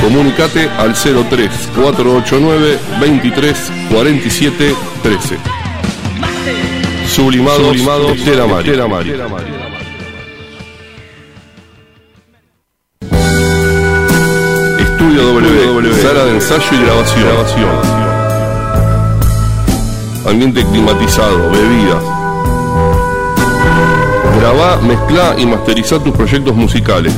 [0.00, 5.38] Comunicate al 03 489 23 47 13.
[7.06, 8.70] Sublimados, Sublimados Tela Mari.
[8.70, 9.10] Tela Mari.
[14.78, 17.70] Estudio W, sala de ensayo y grabación.
[20.26, 22.15] Ambiente climatizado, bebidas.
[24.38, 27.14] Grabá, mezclá y masterizá tus proyectos musicales.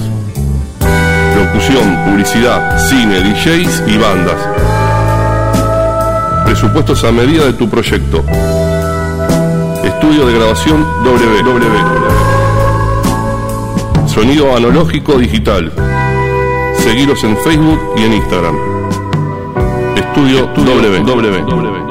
[1.37, 4.37] Locución, publicidad, cine, DJs y bandas.
[6.45, 8.23] Presupuestos a medida de tu proyecto.
[9.85, 11.49] Estudio de grabación W.
[14.07, 15.73] Sonido analógico digital.
[16.77, 18.57] Seguiros en Facebook y en Instagram.
[19.97, 21.01] Estudio, W.
[21.05, 21.88] W.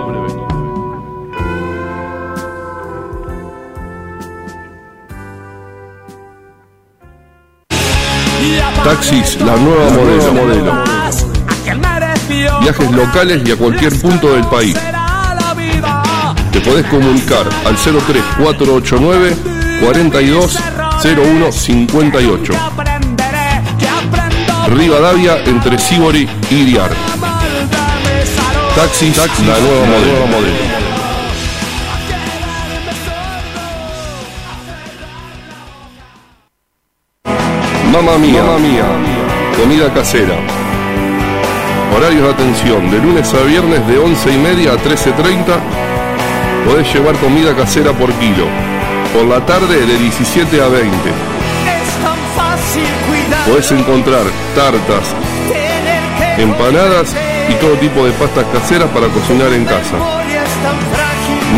[8.88, 10.34] Taxis, la nueva modelo.
[10.34, 10.72] modelo.
[12.62, 14.78] Viajes locales y a cualquier punto del país.
[16.54, 19.36] Te podés comunicar al 03489
[19.82, 22.54] 420158.
[24.70, 26.92] Rivadavia entre Sibori y Diar.
[28.74, 29.28] Taxis, la
[29.60, 29.86] nueva
[30.28, 30.67] modelo.
[37.98, 38.86] Mamma mía, Mamma mía,
[39.60, 40.36] comida casera.
[41.96, 45.16] Horarios de atención de lunes a viernes de 11 y media a 13.30.
[46.64, 48.46] Podés llevar comida casera por kilo.
[49.16, 50.86] Por la tarde de 17 a 20.
[50.86, 53.50] Es tan fácil cuidar.
[53.50, 55.16] Podés encontrar tartas,
[56.38, 57.16] empanadas
[57.50, 59.98] y todo tipo de pastas caseras para cocinar en casa.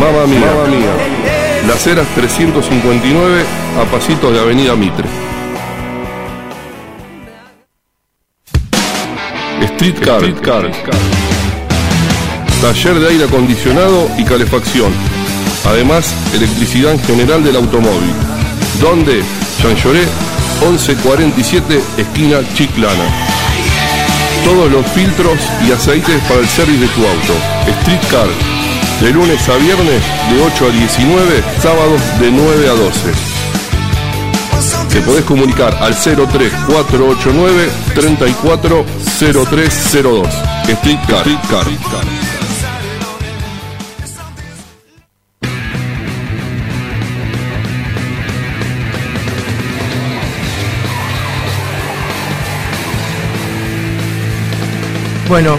[0.00, 1.66] Mamma mía, mamma mía.
[1.68, 3.44] Las Heras 359
[3.78, 5.29] a pasitos de Avenida Mitre.
[9.80, 10.04] Street
[10.42, 10.70] Car.
[12.60, 14.92] Taller de aire acondicionado y calefacción.
[15.64, 18.12] Además, electricidad en general del automóvil.
[18.78, 19.22] ¿Dónde?
[19.62, 20.02] Chanchoré
[20.60, 23.04] 1147, esquina Chiclana.
[24.44, 27.32] Todos los filtros y aceites para el service de tu auto.
[27.80, 28.28] Street Car.
[29.00, 33.29] De lunes a viernes de 8 a 19, sábados de 9 a 12.
[34.92, 40.26] Te podés comunicar al 03489 340302.
[40.68, 41.28] Street Car.
[41.28, 41.64] Street Car.
[55.28, 55.56] Bueno,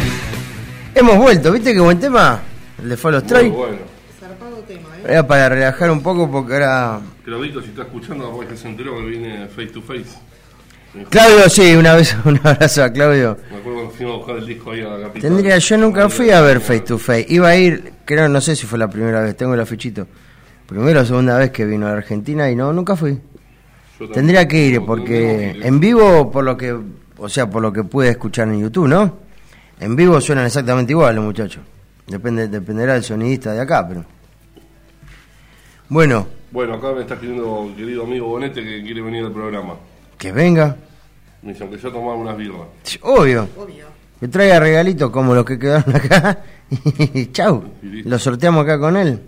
[0.93, 2.41] hemos vuelto, ¿viste qué buen tema?
[2.83, 3.29] El de Follow Muy
[4.81, 5.07] Bueno.
[5.07, 7.01] Era para relajar un poco porque ahora.
[7.23, 10.05] Claudito, si está escuchando, capaz que se enteró que viene face to face.
[11.09, 13.37] Claudio, sí, una vez un abrazo a Claudio.
[13.49, 15.21] Me acuerdo cuando fuimos a buscar el disco ahí a la capital.
[15.21, 17.25] Tendría, yo nunca fui a ver Face to Face.
[17.29, 20.07] Iba a ir, creo, no sé si fue la primera vez, tengo el afichito.
[20.67, 23.19] Primera o segunda vez que vino a Argentina y no, nunca fui.
[24.13, 26.75] Tendría que ir porque en vivo, por lo que,
[27.17, 29.19] o sea, por lo que pude escuchar en YouTube, ¿no?
[29.79, 31.63] En vivo suenan exactamente igual los muchachos.
[32.07, 34.05] Depende, dependerá del sonidista de acá, pero.
[35.91, 39.75] Bueno, Bueno, acá me está escribiendo el querido amigo Bonete que quiere venir al programa.
[40.17, 40.77] que venga.
[41.41, 42.67] Me dice, aunque yo tomaba unas birras.
[43.01, 43.45] Obvio.
[44.21, 46.41] Que traiga regalitos como los que quedaron acá.
[47.13, 47.61] Y chau.
[47.81, 49.19] Lo sorteamos acá con él.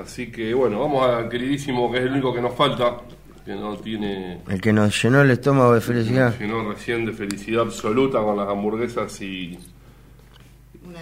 [0.00, 2.98] Así que bueno, vamos al queridísimo que es el único que nos falta,
[3.44, 4.42] que no tiene.
[4.48, 6.30] El que nos llenó el estómago de felicidad.
[6.30, 9.58] nos llenó recién de felicidad absoluta con las hamburguesas y.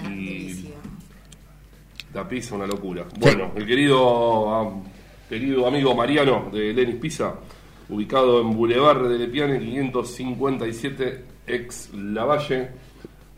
[0.08, 0.72] y
[2.14, 3.04] la pizza, una locura.
[3.18, 4.82] Bueno, el querido,
[5.28, 7.34] querido amigo Mariano de Lenis Pizza,
[7.88, 12.70] ubicado en Boulevard de Lepiane 557 ex Lavalle,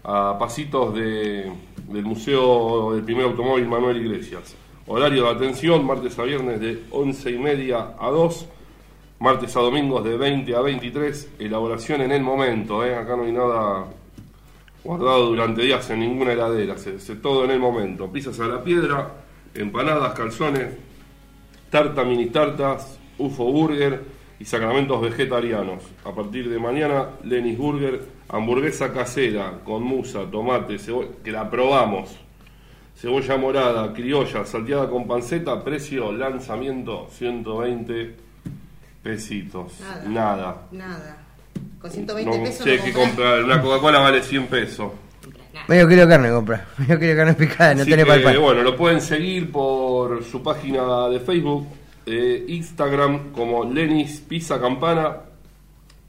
[0.05, 1.51] a pasitos de,
[1.89, 4.55] del Museo del Primer Automóvil Manuel Iglesias.
[4.87, 8.47] Horario de atención, martes a viernes de 11 y media a 2,
[9.19, 12.95] martes a domingos de 20 a 23, elaboración en el momento, ¿eh?
[12.95, 13.87] acá no hay nada
[14.87, 18.11] guardado durante días en ninguna heladera, se, se- todo en el momento.
[18.11, 19.11] Pizzas a la piedra,
[19.55, 20.69] empanadas, calzones,
[21.71, 24.03] tarta, mini tartas, UFO Burger
[24.39, 25.83] y sacramentos vegetarianos.
[26.05, 32.17] A partir de mañana, Lenis Burger, hamburguesa casera con musa, tomate, cebolla, que la probamos.
[32.95, 38.15] Cebolla morada, criolla, salteada con panceta, precio lanzamiento 120
[39.03, 39.81] pesitos.
[39.81, 40.05] Nada.
[40.09, 40.67] Nada.
[40.73, 41.26] Nada.
[41.87, 43.45] Con 120 No, pesos no que comprar.
[43.45, 44.93] Una Coca-Cola vale 100 pesos.
[45.69, 46.67] Medio kilo de carne compra.
[46.79, 48.43] Medio kilo de carne picada, no Así tiene para el pan.
[48.43, 51.67] bueno, lo pueden seguir por su página de Facebook,
[52.07, 55.17] eh, Instagram como Lenis Pizza Campana,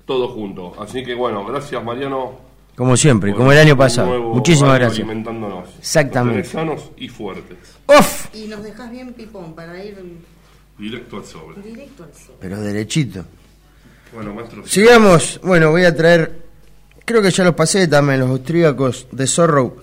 [0.05, 0.73] todo junto.
[0.81, 2.45] Así que bueno, gracias Mariano.
[2.75, 4.19] Como siempre, como el año pasado.
[4.33, 4.99] Muchísimas año gracias.
[5.07, 5.69] Alimentándonos.
[5.79, 6.43] Exactamente.
[6.43, 7.57] Sanos y fuertes.
[7.87, 8.35] ¡Uf!
[8.35, 9.97] Y nos dejas bien pipón para ir
[10.77, 11.59] Directo al sobre.
[11.63, 12.35] directo al sol.
[12.39, 13.25] Pero derechito.
[14.13, 14.65] Bueno, maestro.
[14.65, 15.39] Sigamos.
[15.43, 16.41] Bueno, voy a traer.
[17.05, 19.77] Creo que ya los pasé también, los austríacos de Zorro.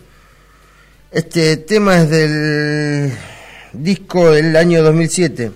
[1.11, 3.13] Este tema es del
[3.73, 5.53] disco del año 2007.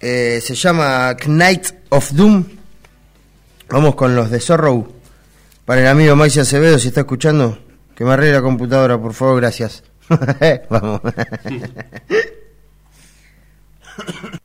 [0.00, 2.44] Eh, se llama Knight of Doom.
[3.68, 4.92] Vamos con los de Zorro.
[5.64, 7.58] Para el amigo Maxi Acevedo, si está escuchando,
[7.96, 9.82] que me arregle la computadora, por favor, gracias.
[10.70, 11.00] Vamos.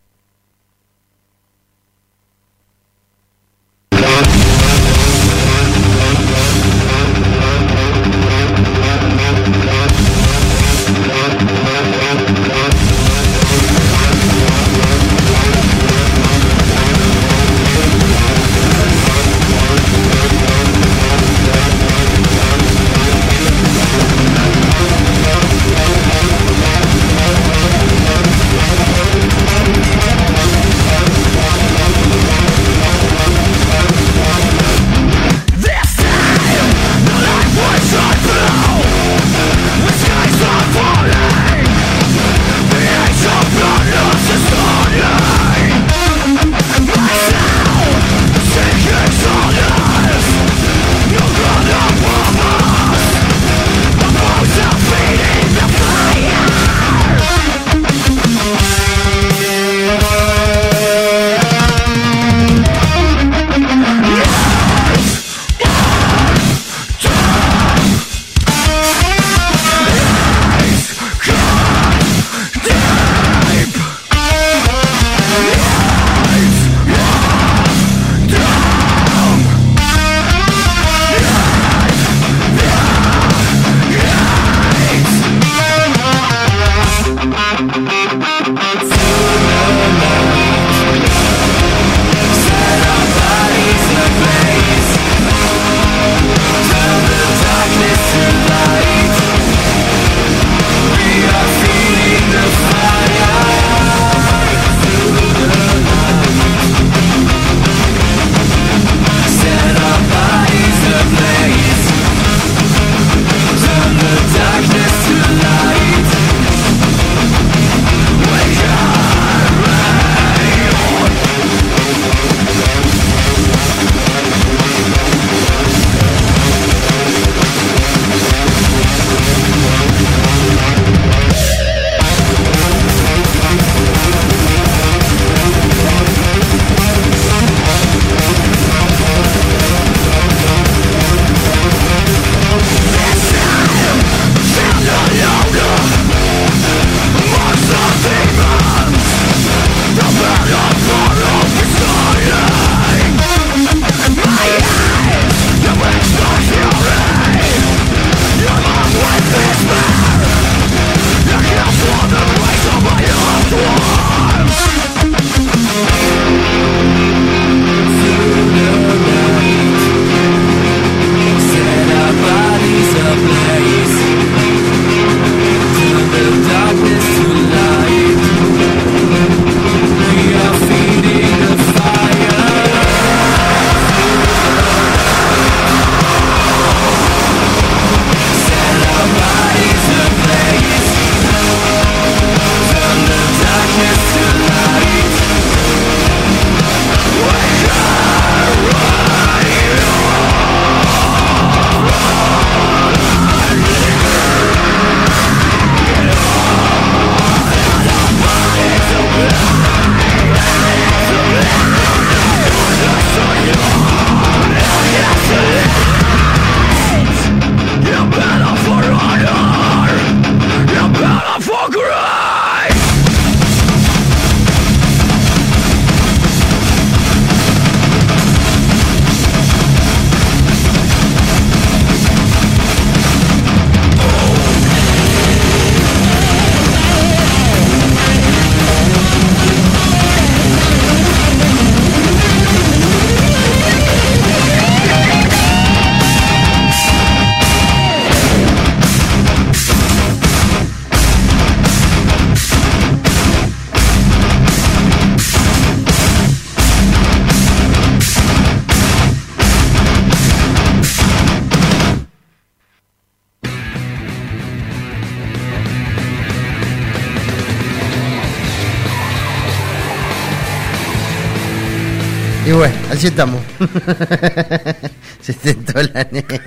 [273.02, 273.41] así estamos.
[275.22, 276.40] Se tentó la nena.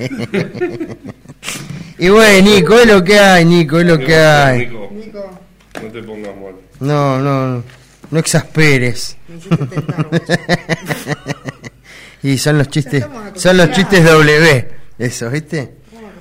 [1.99, 4.61] Y bueno, Nico, es lo que hay, Nico, es lo que hay.
[4.61, 4.89] Nico,
[5.83, 6.55] no te pongas mal.
[6.79, 7.65] No, no,
[8.09, 9.17] no exasperes.
[12.23, 13.05] y son los chistes,
[13.35, 14.69] son los chistes W,
[14.99, 15.75] eso, ¿viste?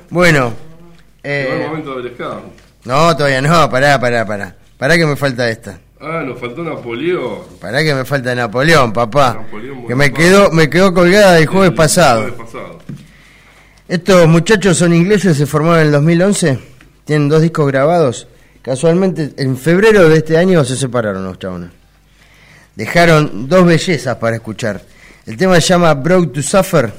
[0.10, 0.54] Bueno,
[1.22, 2.40] el eh, momento del ska.
[2.86, 4.56] no, todavía no, pará, pará, pará.
[4.80, 5.80] Pará que me falta esta.
[6.06, 7.40] Ah, nos faltó Napoleón.
[7.62, 9.36] Pará que me falta Napoleón, papá.
[9.42, 12.22] Napoleón Que me quedó, me quedó colgada jueves El pasado.
[12.24, 12.80] jueves pasado.
[13.88, 16.60] Estos muchachos son ingleses, se formaron en el 2011,
[17.06, 18.28] tienen dos discos grabados.
[18.62, 21.70] Casualmente, en febrero de este año se separaron los chabones.
[22.76, 24.82] Dejaron dos bellezas para escuchar.
[25.26, 26.92] El tema se llama Broke to Suffer.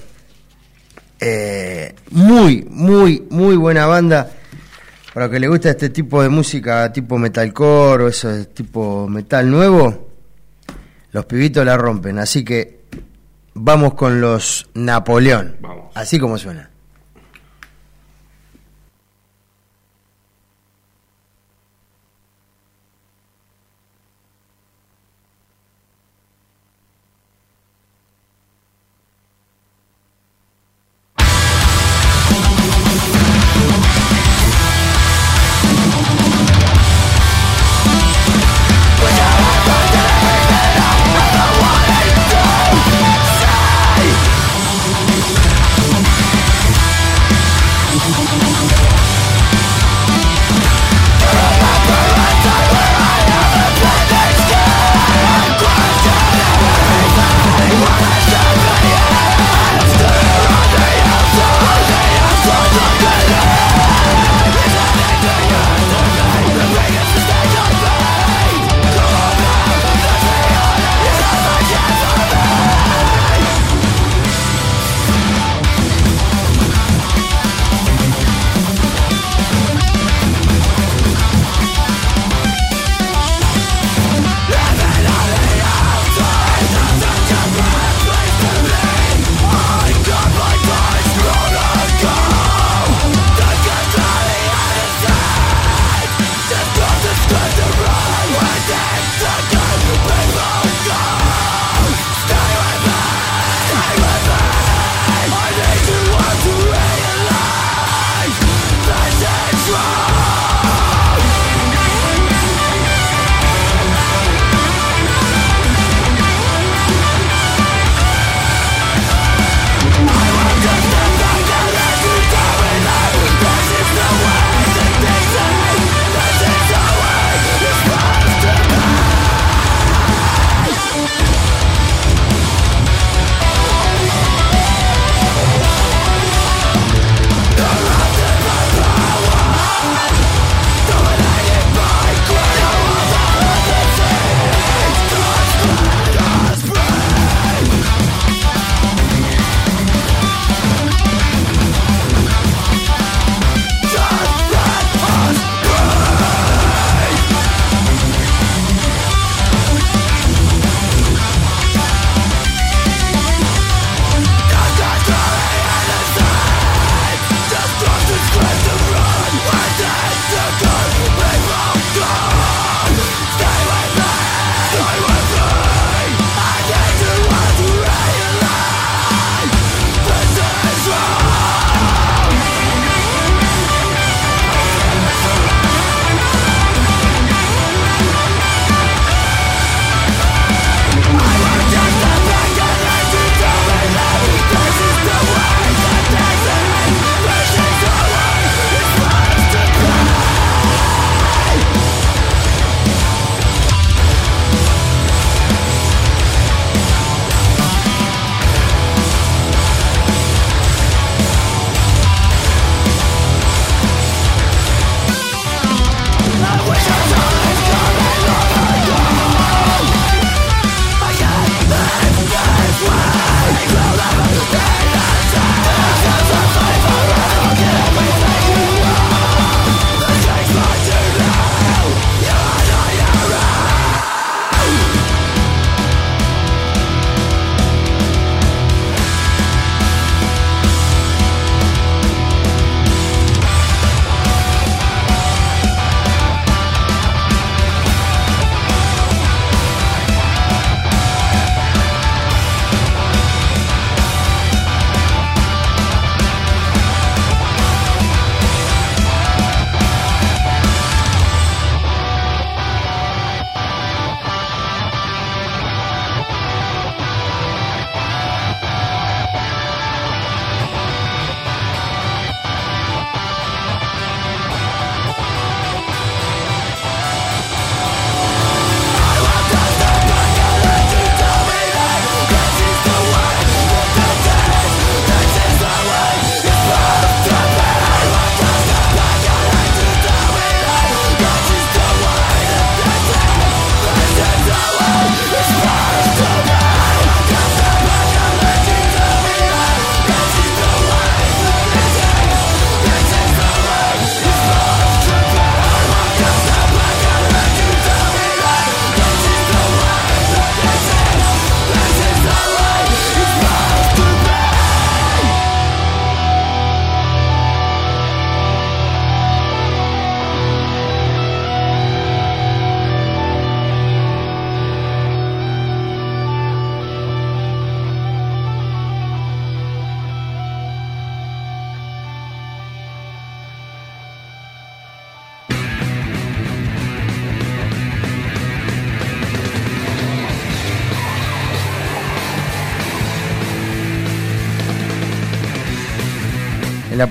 [1.20, 4.31] Eh, muy, muy, muy buena banda.
[5.15, 10.09] Para que le gusta este tipo de música, tipo metalcore o eso tipo metal nuevo,
[11.12, 12.19] los pibitos la rompen.
[12.19, 12.81] Así que
[13.55, 15.57] vamos con los Napoleón.
[15.95, 16.69] Así como suena.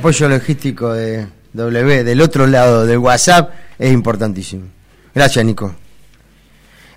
[0.03, 4.65] Apoyo logístico de W del otro lado del WhatsApp es importantísimo.
[5.15, 5.73] Gracias, Nico.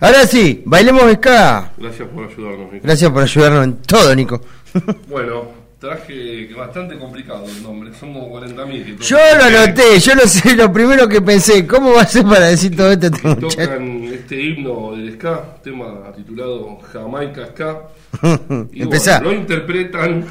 [0.00, 1.70] Ahora sí, bailemos ska.
[1.76, 2.84] Gracias por ayudarnos, Nico.
[2.84, 4.40] Gracias por ayudarnos en todo, Nico.
[5.08, 8.96] Bueno, traje bastante complicado el nombre, como 40.000.
[8.98, 12.24] que Yo lo anoté, yo no sé, lo primero que pensé, ¿cómo va a ser
[12.24, 13.56] para decir todo esto muchacho?
[13.56, 17.82] Tocan este himno del ska, tema titulado Jamaica Ska.
[18.72, 20.26] Y bueno, lo interpretan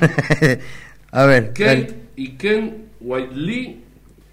[1.11, 1.53] A ver.
[1.53, 2.05] Kate.
[2.15, 3.83] Y Ken White Lee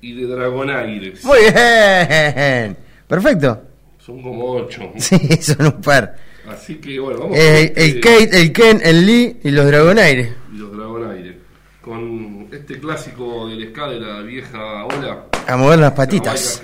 [0.00, 1.24] y de Dragonaires.
[1.24, 2.76] Muy bien.
[3.06, 3.62] Perfecto.
[3.98, 4.90] Son como ocho.
[4.96, 6.16] Sí, son un par.
[6.48, 10.32] Así que bueno, vamos Eh, el este- Kate, el Ken, el Lee y los Dragonaires.
[10.52, 11.36] y los Dragonaires.
[11.80, 15.24] Con este clásico del ska de la vieja ola.
[15.46, 16.60] A mover las patitas.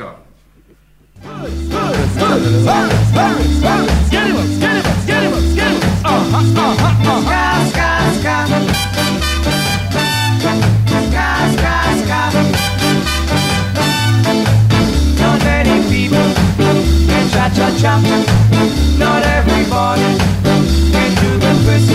[17.48, 18.98] Can cha cha cha.
[18.98, 20.18] Not everybody
[20.92, 21.92] can do the twist.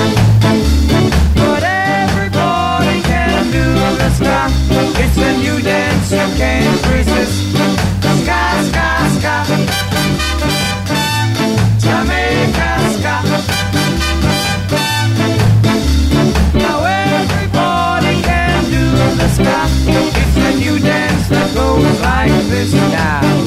[1.36, 3.66] But everybody can do
[4.00, 4.50] the ska.
[5.02, 7.56] It's a new dance you can't resist.
[8.22, 9.36] Ska, ska, ska.
[11.84, 13.16] Jamaica ska.
[16.54, 18.86] Now everybody can do
[19.18, 19.58] the ska.
[19.88, 23.43] It's a new dance that goes like this now.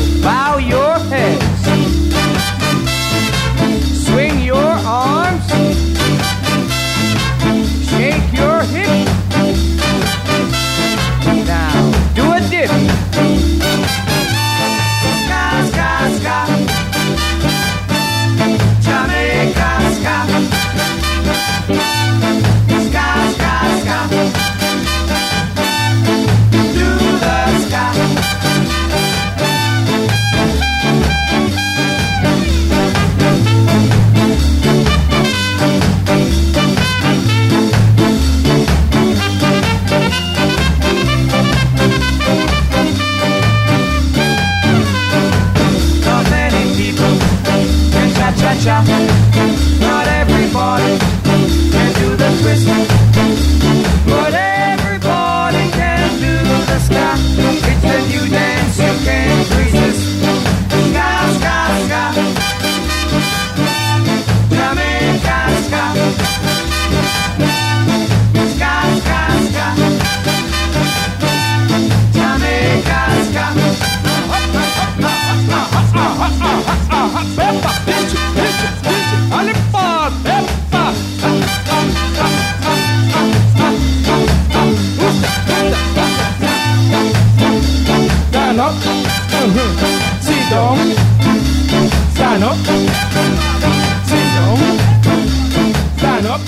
[96.26, 96.40] Up.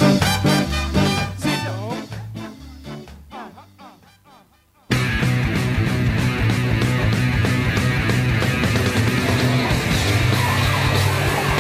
[1.38, 2.08] Sit down.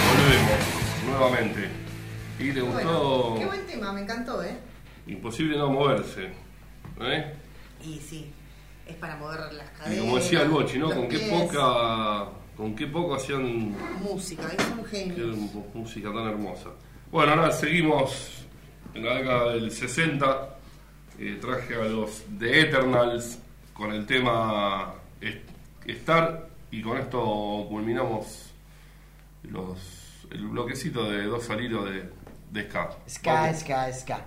[0.08, 1.68] Volvemos nuevamente.
[2.38, 3.34] ¿Y Bueno, gustó?
[3.38, 4.56] qué buen tema, me encantó, ¿eh?
[5.06, 6.30] Imposible no moverse.
[7.00, 7.34] ¿eh?
[7.84, 8.30] Y sí,
[8.88, 10.00] es para mover las Y caderas.
[10.00, 10.90] como decía el Bochi, ¿no?
[10.90, 11.30] Con qué pies.
[11.30, 12.28] poca.
[12.56, 13.70] Con qué poco hacían
[14.02, 15.26] Música, es un genio.
[15.74, 16.70] música tan hermosa.
[17.12, 18.44] Bueno, ahora seguimos
[18.94, 20.56] en la década del 60.
[21.20, 23.38] eh, traje a los The Eternals
[23.74, 24.94] con el tema
[25.86, 28.50] Star y con esto culminamos
[29.44, 29.78] los,
[30.30, 32.10] el bloquecito de dos salidos de,
[32.50, 32.90] de ska.
[33.06, 34.20] Ska, ska, ska.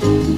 [0.00, 0.29] Thank you.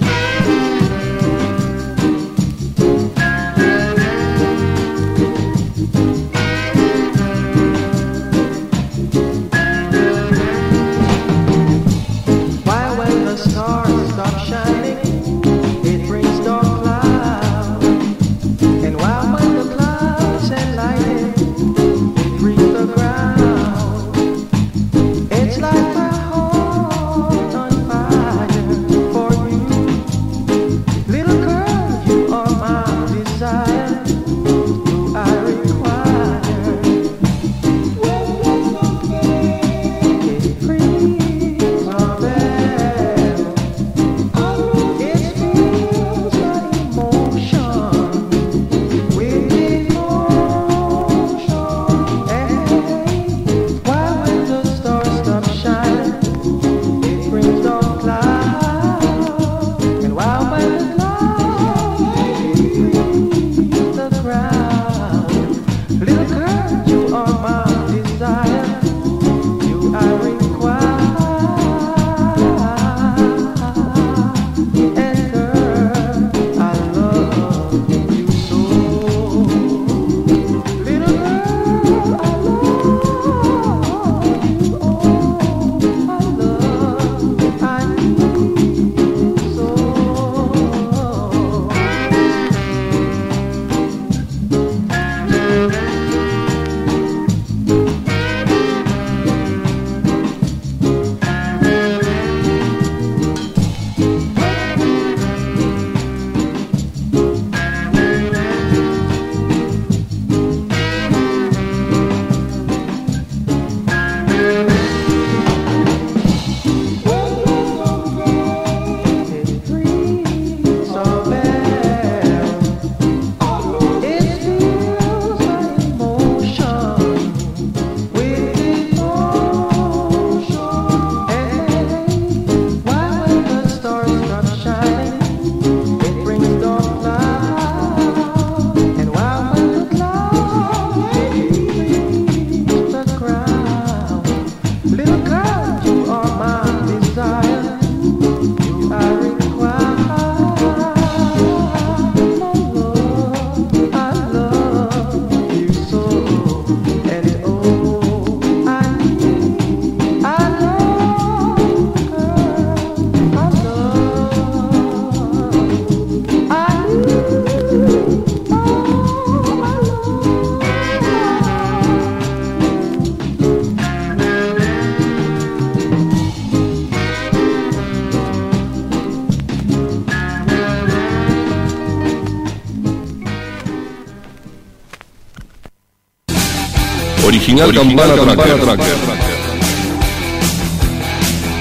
[187.60, 188.96] Original, Campana, Tracker.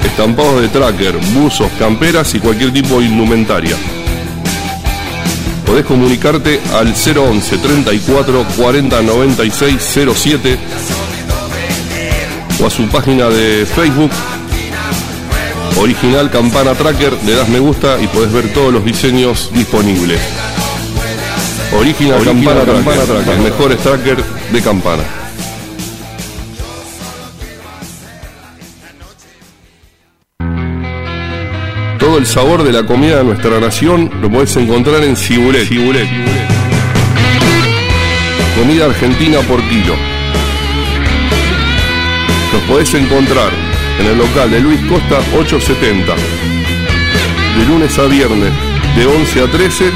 [0.04, 3.76] Estampados de tracker, buzos, camperas y cualquier tipo de indumentaria.
[5.66, 10.58] Podés comunicarte al 011 34 40 96 07
[12.62, 14.10] o a su página de Facebook
[15.78, 20.20] Original Campana Tracker, le das me gusta y podés ver todos los diseños disponibles.
[21.78, 25.21] Original, Campana, Tracker, los mejores tracker de campana.
[32.22, 35.66] El sabor de la comida de nuestra nación lo podés encontrar en Cibulet.
[35.66, 36.06] Cibulet.
[38.56, 39.96] Comida argentina por kilo.
[42.52, 43.50] Los podés encontrar
[43.98, 46.14] en el local de Luis Costa 870.
[47.58, 48.52] De lunes a viernes
[48.96, 49.90] de 11 a 13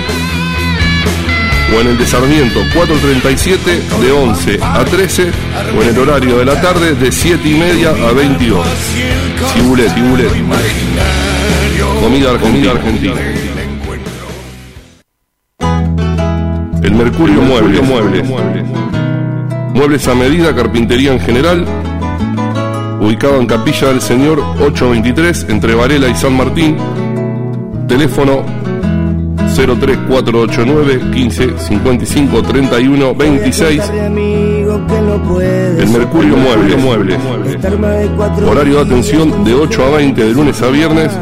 [1.76, 5.30] o en el de Sarmiento 437 de 11 a 13
[5.78, 8.66] o en el horario de la tarde de 7 y media a 22.
[9.54, 10.85] Cibulet, cibulet.
[12.00, 12.70] Comida argentina.
[12.72, 13.14] argentina.
[16.82, 17.82] El Mercurio Muebles.
[17.82, 18.28] Muebles.
[19.74, 21.64] Muebles a medida, carpintería en general.
[23.00, 26.76] Ubicado en Capilla del Señor 823 entre Varela y San Martín.
[27.88, 28.44] Teléfono
[29.54, 33.82] 03489 15 55 31 26.
[34.76, 36.82] El Mercurio Muebles.
[36.82, 37.18] Muebles.
[38.46, 41.12] Horario de atención de 8 a 20 de lunes a viernes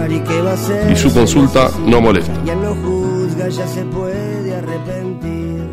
[0.90, 2.32] y su consulta no molesta.
[2.44, 5.70] Ya no juzga, ya se puede arrepentir.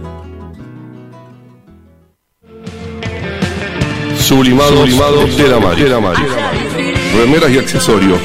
[4.18, 5.48] Sublimados, Sublimados de
[5.90, 6.24] la Mari.
[7.18, 8.20] Remeras y accesorios.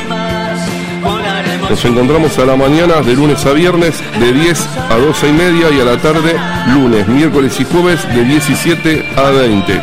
[1.68, 5.70] Nos encontramos a la mañana de lunes a viernes de 10 a 12 y media
[5.70, 6.36] y a la tarde
[6.72, 9.82] lunes, miércoles y jueves de 17 a 20.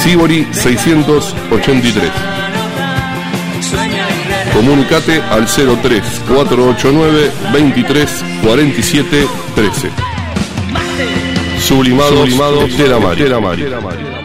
[0.00, 2.10] Sibori 683.
[4.54, 9.26] Comunicate al 03 489 23 47
[9.56, 9.90] 13.
[11.60, 13.00] Sublimados, Sublimados de la
[13.40, 14.21] Mari.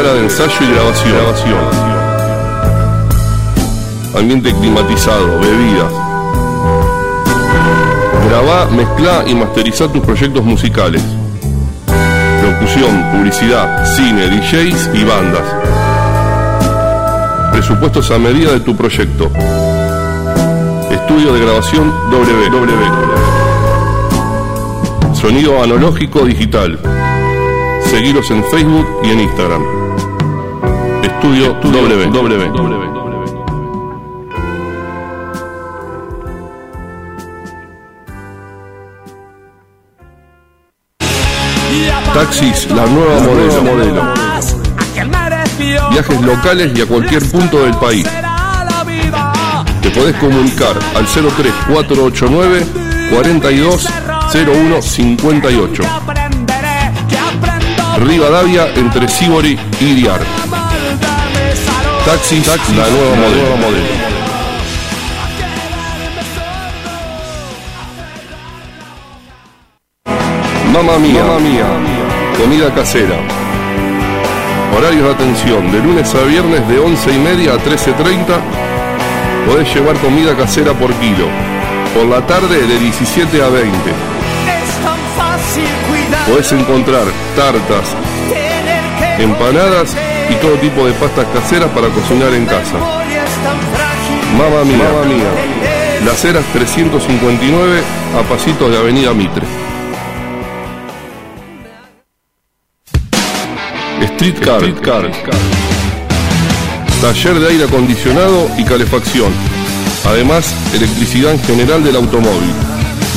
[0.00, 1.58] Sala de ensayo y grabación.
[4.16, 5.92] Ambiente climatizado, bebidas.
[8.26, 11.02] Grabá, mezclá y masterizá tus proyectos musicales.
[12.42, 15.44] Locución, publicidad, cine, DJs y bandas.
[17.52, 19.30] Presupuestos a medida de tu proyecto.
[20.90, 23.04] Estudio de grabación WW.
[25.14, 26.78] Sonido analógico digital.
[27.84, 29.79] Seguiros en Facebook y en Instagram.
[31.02, 32.10] Estudio, W.
[42.12, 43.62] Taxis, la nueva modelo.
[43.62, 44.02] modelo.
[45.90, 48.08] Viajes locales y a cualquier punto del país.
[49.82, 52.66] Te podés comunicar al 03489
[53.10, 55.82] 420158.
[57.98, 59.94] Rivadavia entre Sibori y
[62.04, 62.16] Diar.
[62.16, 63.56] Taxis, la nueva modelo.
[63.56, 63.86] modelo.
[70.72, 71.66] Mamma mía, Mamma mía,
[72.38, 73.16] comida casera.
[74.76, 78.40] Horarios de atención de lunes a viernes de 11 y media a 13.30.
[79.46, 81.26] Podés llevar comida casera por kilo.
[81.94, 83.76] Por la tarde de 17 a 20.
[86.28, 87.04] Podés encontrar
[87.34, 87.96] tartas,
[89.18, 89.96] empanadas
[90.30, 92.78] y todo tipo de pastas caseras para cocinar en casa.
[94.38, 95.30] Mamma mía, Mamma mía.
[96.04, 97.82] Las Heras 359
[98.18, 99.46] a pasitos de Avenida Mitre.
[104.00, 105.10] Street Car.
[107.00, 109.32] Taller de aire acondicionado y calefacción.
[110.06, 112.52] Además, electricidad en general del automóvil.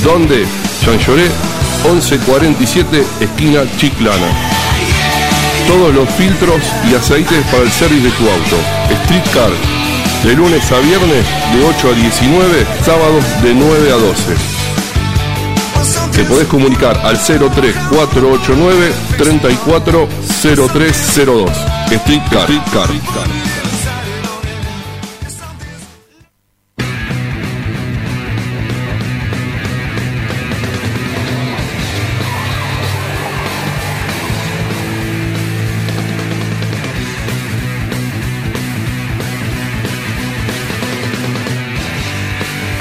[0.03, 0.45] ¿Dónde?
[0.83, 1.29] Chanchoré
[1.83, 4.52] 1147, esquina Chiclana.
[5.67, 8.55] Todos los filtros y aceites para el service de tu auto.
[9.03, 9.51] Street Car.
[10.23, 14.35] De lunes a viernes de 8 a 19, sábados de 9 a 12.
[16.13, 21.51] Te podés comunicar al 03489 340302.
[21.91, 22.47] Street Car.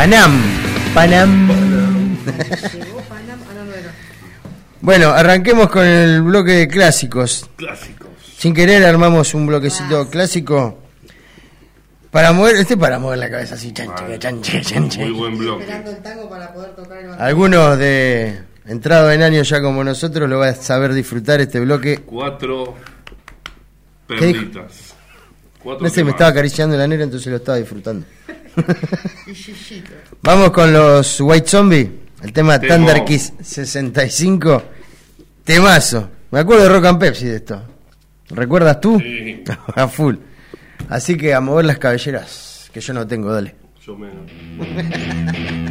[0.02, 0.32] Panam,
[0.94, 1.48] Panam.
[4.80, 7.48] Bueno, arranquemos con el bloque de clásicos.
[7.54, 8.08] Clásicos.
[8.36, 10.76] Sin querer armamos un bloquecito clásico
[12.10, 15.02] para mover, este para mover la cabeza así, chanche, chanche, chanche.
[15.02, 15.62] Muy buen bloque.
[15.62, 17.28] Esperando el tango para poder tocar el bandoneón.
[17.28, 22.00] Algunos de entrados en años ya como nosotros lo van a saber disfrutar este bloque.
[22.04, 22.74] Cuatro
[24.08, 24.96] perlitas.
[25.62, 28.04] Cuatro No sé, me estaba acariciando la negra, entonces lo estaba disfrutando.
[30.22, 31.90] Vamos con los White Zombie,
[32.22, 32.60] el tema.
[32.60, 34.62] Thunder Kiss 65.
[35.44, 36.10] Temazo.
[36.30, 37.62] Me acuerdo de Rock and Pepsi de esto.
[38.30, 38.98] ¿Recuerdas tú?
[38.98, 39.44] Sí.
[39.74, 40.16] a full.
[40.88, 43.54] Así que a mover las cabelleras, que yo no tengo, dale.
[43.84, 44.30] Yo menos.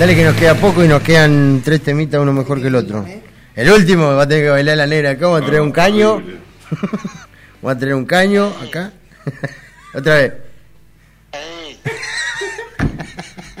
[0.00, 3.04] Dale que nos queda poco y nos quedan tres temitas, uno mejor que el otro.
[3.54, 6.22] El último va a tener que bailar la negra acá, vamos a traer un caño.
[7.60, 8.92] Vamos a traer un caño acá.
[9.94, 10.32] Otra vez.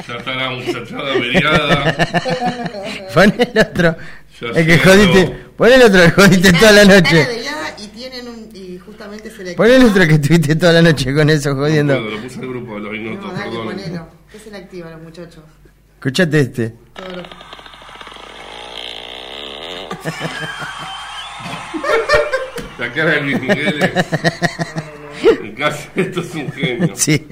[0.08, 1.94] Ya está la muchachada averiada.
[3.12, 3.96] Pon el otro.
[4.40, 5.24] Ya El que jodiste.
[5.24, 5.34] no.
[5.56, 7.26] Pon el otro que jodiste toda la noche.
[7.78, 8.48] y tienen un.
[8.54, 9.54] Y justamente se le.
[9.54, 12.00] Pon el otro que estuviste toda la noche con eso jodiendo.
[12.00, 13.66] Bueno, lo puse al grupo de los minutos, No, dale, perdón.
[13.66, 14.08] ponelo.
[14.32, 15.44] ¿Qué se le activa a los muchachos?
[16.00, 16.72] Escuchate este.
[16.94, 17.22] Todo lo-
[22.78, 24.06] La cara de Luis Miguel es...
[25.42, 26.92] En casa, esto es un genio.
[26.94, 27.26] Sí.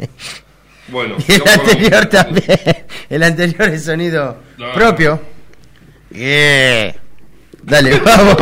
[0.89, 2.61] Bueno, Y el con anterior también.
[3.09, 4.73] El anterior es sonido No.
[4.74, 5.23] propio.
[6.11, 6.95] Yeah.
[7.62, 8.36] Dale, vamos.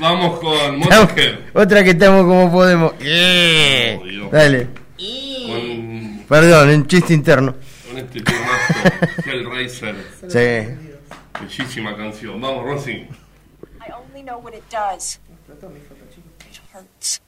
[0.00, 1.34] Vamos con Motorhead.
[1.54, 2.96] Otra que estamos como podemos.
[2.98, 3.98] Yeah.
[3.98, 4.28] Oh.
[4.30, 4.66] Dale.
[4.66, 4.74] Con,
[6.34, 7.54] Perdón, un chiste interno.
[7.86, 8.74] con este temazo,
[9.24, 9.94] Hellraiser.
[10.28, 10.90] Sí.
[11.40, 12.40] Bellísima canción.
[12.40, 12.90] Vamos, Rosy.
[12.90, 15.20] I only know what it does.
[15.48, 17.20] It hurts.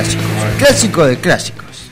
[0.00, 0.26] Clásicos.
[0.58, 1.90] Clásico de clásicos.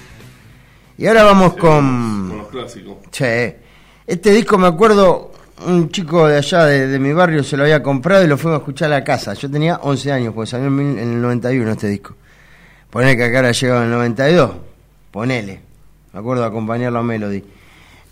[0.96, 2.28] Y ahora vamos con...
[2.28, 2.96] Con los clásicos.
[3.10, 3.56] Che,
[4.06, 5.32] este disco me acuerdo,
[5.66, 8.58] un chico de allá de, de mi barrio se lo había comprado y lo fuimos
[8.58, 9.34] a escuchar a la casa.
[9.34, 12.16] Yo tenía 11 años, porque salió en el 91 este disco.
[12.90, 14.50] Ponele que acá ahora llegado en el 92.
[15.10, 15.60] Ponele.
[16.12, 17.44] Me acuerdo de acompañarlo a Melody.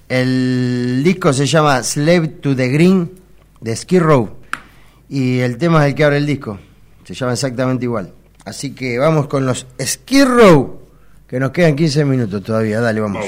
[0.08, 3.10] El disco se llama Slave to the Green
[3.60, 4.30] de Skid Row.
[5.08, 6.58] Y el tema es el que abre el disco.
[7.04, 8.12] Se llama exactamente igual.
[8.46, 10.80] Así que vamos con los Skid Row.
[11.26, 12.80] Que nos quedan 15 minutos todavía.
[12.80, 13.26] Dale, vamos.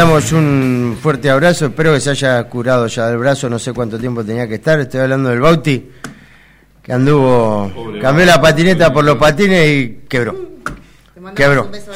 [0.00, 3.98] Mandamos un fuerte abrazo, espero que se haya curado ya del brazo, no sé cuánto
[3.98, 5.90] tiempo tenía que estar, estoy hablando del Bauti,
[6.82, 10.34] que anduvo, Pobre cambió la patineta por los patines y quebró.
[11.34, 11.68] Quebró.
[11.68, 11.92] Beso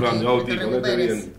[0.00, 0.56] grande, Bauti,
[0.96, 1.32] bien.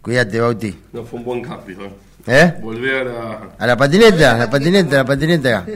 [0.00, 0.74] Cuídate, Bauti.
[0.90, 1.90] No fue un buen cambio, ¿eh?
[2.28, 2.54] ¿Eh?
[2.62, 3.40] Volvé a la...
[3.58, 5.66] A la patineta, a la patineta, a la patineta.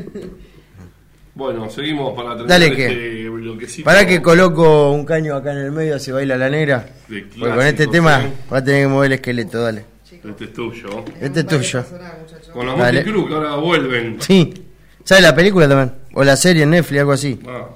[1.37, 3.85] Bueno, seguimos para terminar Dale que, este bloquecito.
[3.85, 6.89] Para que coloco un caño acá en el medio, se baila la negra.
[7.07, 9.85] Porque con este tema va a tener que mover el esqueleto, dale.
[10.11, 11.05] Este es tuyo.
[11.21, 11.85] Este es tuyo.
[12.55, 14.17] Con la Monty Cruz que ahora vuelven.
[14.19, 14.55] Sí.
[15.05, 15.93] ¿Sabes la película también?
[16.15, 17.39] O la serie en Netflix, algo así.
[17.47, 17.67] Ah.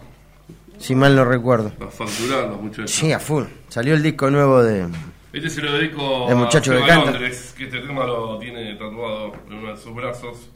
[0.78, 1.70] Si mal no recuerdo.
[1.78, 2.90] Los facturados, muchachos.
[2.90, 3.44] Sí, a full.
[3.68, 4.86] Salió el disco nuevo de.
[5.34, 9.34] Este se lo dedico el muchacho a de Londres, que este tema lo tiene tatuado
[9.48, 10.48] en uno de sus brazos.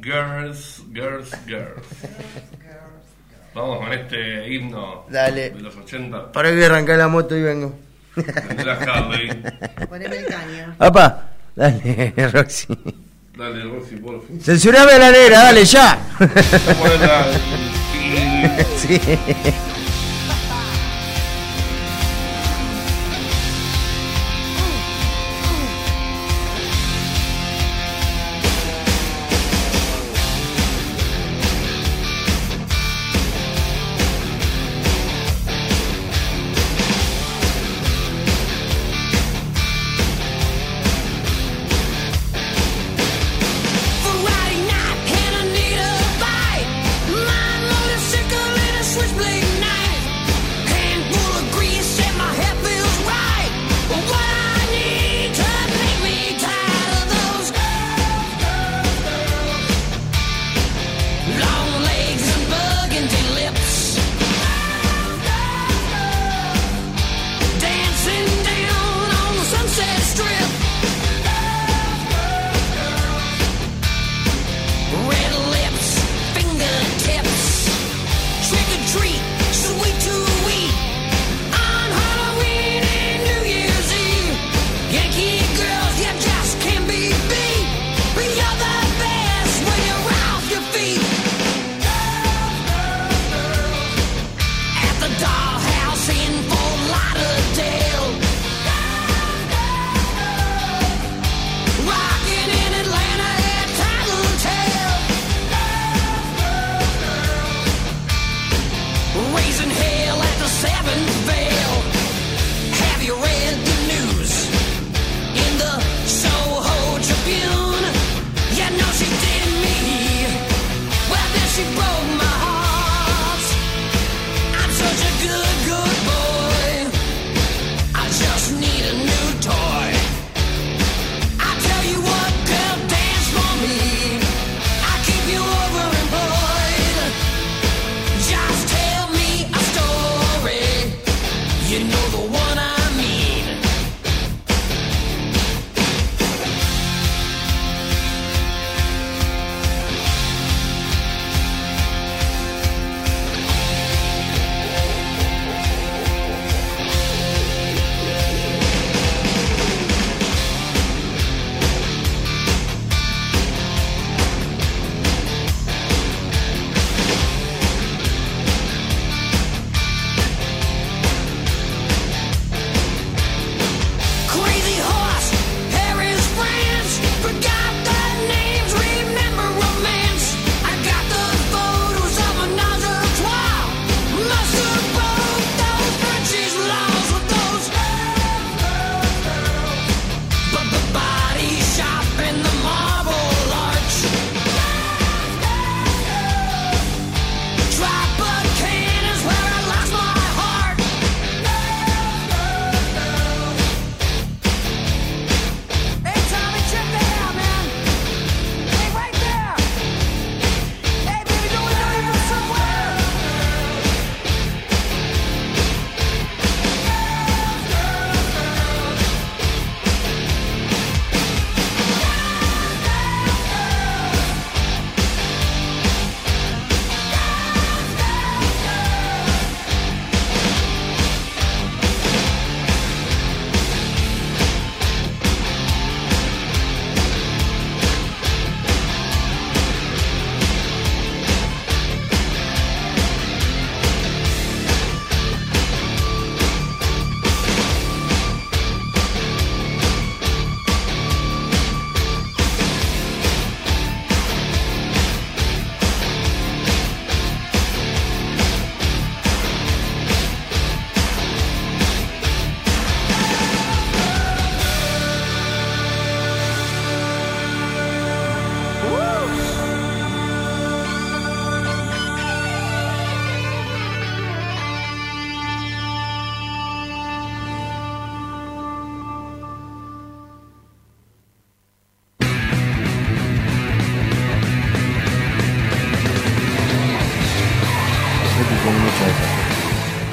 [0.00, 1.82] Girls, girls, girls.
[3.54, 6.32] Vamos con este himno de los 80.
[6.32, 7.74] Para que arrancar la moto y vengo.
[9.88, 10.74] Poneme el caño.
[10.76, 12.66] Papá, dale, Roxy.
[13.36, 14.40] Dale, Roxy, por fin.
[14.40, 15.98] Censurame la negra, dale, ya.
[18.76, 19.00] sí.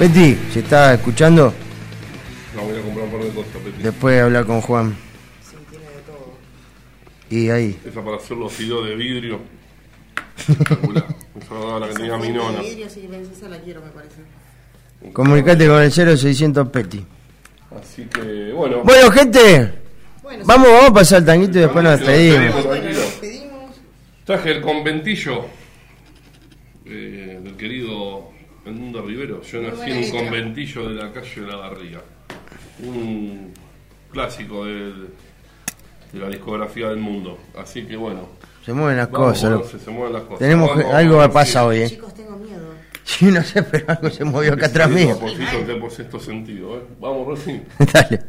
[0.02, 1.54] Betty, ¿se está escuchando?
[2.56, 3.82] No, voy a comprar un par de cosas, Betty.
[3.84, 4.96] Después de hablar con Juan.
[5.48, 6.32] Sí, tiene de todo.
[7.30, 7.78] Y ahí.
[7.86, 9.38] Esa para hacer los hilos de vidrio.
[11.40, 12.58] Esa la que tenía mi nona.
[12.58, 15.12] de vidrio, sí, esa la quiero, me parece.
[15.12, 17.06] Comunicate con el 0600 Petty.
[17.80, 18.82] Así que, bueno.
[18.82, 19.72] Bueno, gente.
[20.20, 20.72] Bueno, vamos, sí.
[20.72, 22.66] vamos a pasar el tanguito y después nos despedimos.
[24.24, 25.61] Traje el conventillo.
[29.52, 32.00] Yo nací en un conventillo de la calle de la Barriga.
[32.82, 33.52] Un
[34.10, 35.08] clásico del-
[36.12, 37.38] de la discografía del mundo.
[37.56, 38.28] Así que bueno.
[38.64, 39.50] Se mueven las Vamos, cosas.
[39.50, 40.38] bueno, se, se mueven las cosas.
[40.38, 41.66] Tenemos Vamos, que- algo vamos, pasa sí.
[41.66, 41.88] hoy, ¿eh?
[41.90, 42.62] Chicos, tengo miedo.
[43.04, 45.14] Sí, no sé, pero algo se movió acá atrás mío.
[45.14, 46.82] Vaporcito que por sexto sentido, ¿eh?
[47.00, 47.60] Vamos, Rosy.
[47.92, 48.22] Dale.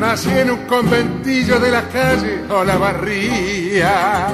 [0.00, 4.28] Nací en un conventillo de la calle Olavarría.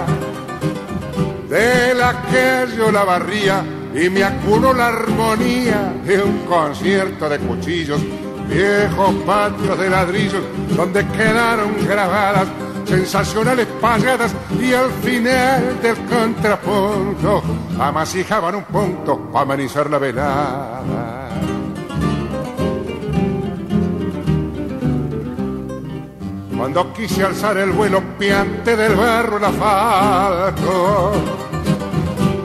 [1.49, 3.65] De la calle Olavarría
[3.95, 8.01] y me acuno la armonía de un concierto de cuchillos,
[8.49, 10.43] viejos patios de ladrillos
[10.75, 12.49] donde quedaron grabadas
[12.85, 17.43] sensacionales payadas y al final del contrapunto
[17.79, 21.22] amasijaban un punto para amenizar la velada.
[26.63, 31.13] Cuando quise alzar el vuelo piante del barro el asfalto,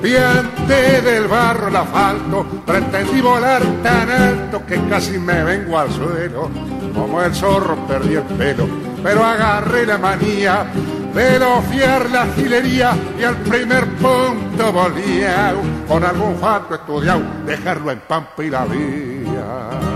[0.02, 6.50] piante del barro el asfalto, pretendí volar tan alto que casi me vengo al suelo.
[6.96, 8.68] Como el zorro perdí el pelo,
[9.04, 10.66] pero agarré la manía
[11.14, 15.54] de lofiar la filería y al primer punto volía
[15.88, 19.87] con algún fato estudiado, dejarlo en pampa y la vía.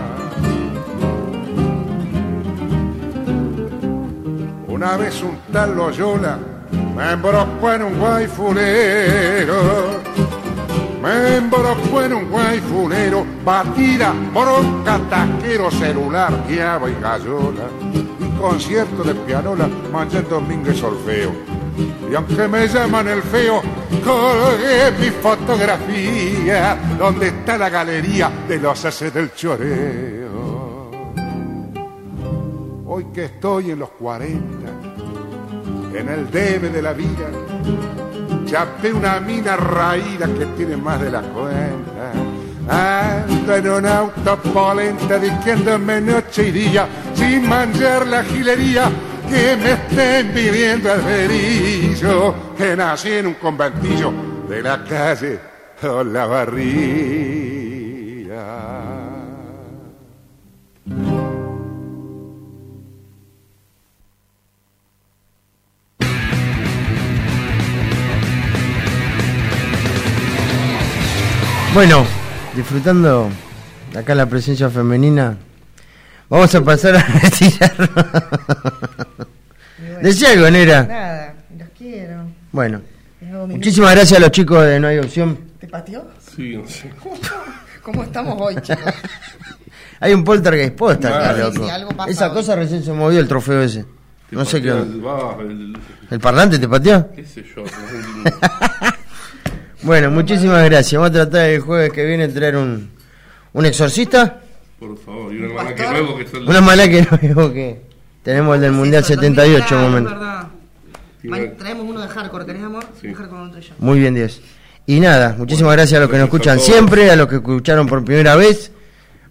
[4.82, 6.40] Una vez un tal Loyola
[6.96, 9.56] me embrocó en un guayfunero.
[11.04, 17.66] Me embrocó en un guayfunero, batida por un cataquero celular, guiaba y gallola.
[17.94, 21.32] Un concierto de pianola, mancha domingo y solfeo.
[22.12, 23.62] Y aunque me llaman el feo,
[24.04, 30.41] colgué mi fotografía, donde está la galería de los haces del choreo.
[32.94, 34.38] Hoy que estoy en los 40,
[35.98, 37.30] en el debe de la vida,
[38.46, 42.12] chapé una mina raída que tiene más de la cuenta.
[42.68, 48.92] Ando en un auto polenta diciéndome noche y día, sin manjar la gilería,
[49.30, 54.12] que me estén viviendo el verillo, que nací en un conventillo
[54.50, 55.40] de la calle
[55.82, 57.22] Olavarría.
[71.74, 72.06] Bueno,
[72.56, 73.30] disfrutando
[73.98, 75.38] acá la presencia femenina,
[76.30, 77.90] vamos a pasar a retirar.
[80.02, 80.84] Decía algo, Nera.
[80.84, 82.24] Nada, los quiero.
[82.52, 82.82] Bueno,
[83.48, 85.38] muchísimas gracias a los chicos de No hay opción.
[85.60, 86.06] ¿Te pateó?
[86.36, 86.92] Sí, no sé.
[87.82, 88.78] ¿Cómo estamos hoy, chicos?
[90.04, 91.66] Hay un poltergeist posta acá, Sí, sí, loco.
[91.66, 92.34] sí, algo pasa Esa hoy.
[92.34, 93.86] cosa recién se movió el trofeo ese.
[94.32, 94.70] No sé qué.
[94.70, 95.78] El-
[96.10, 97.12] ¿El parlante te pateó?
[97.16, 97.64] qué sé yo.
[99.84, 101.00] Bueno, muchísimas gracias.
[101.02, 102.92] Vamos a tratar el jueves que viene de traer un,
[103.54, 104.42] un exorcista.
[104.80, 107.82] Por favor, y un hermano que luego que son Una mala que no digo que
[108.24, 110.18] tenemos el del Mundial 78 un momento.
[111.58, 112.84] Traemos uno de hardcore, ¿querés amor?
[113.04, 113.74] Un hardcore yo.
[113.80, 114.42] Muy bien, 10.
[114.88, 117.86] Y nada, muchísimas gracias a los que nos escuchan a siempre, a los que escucharon
[117.88, 118.72] por primera vez,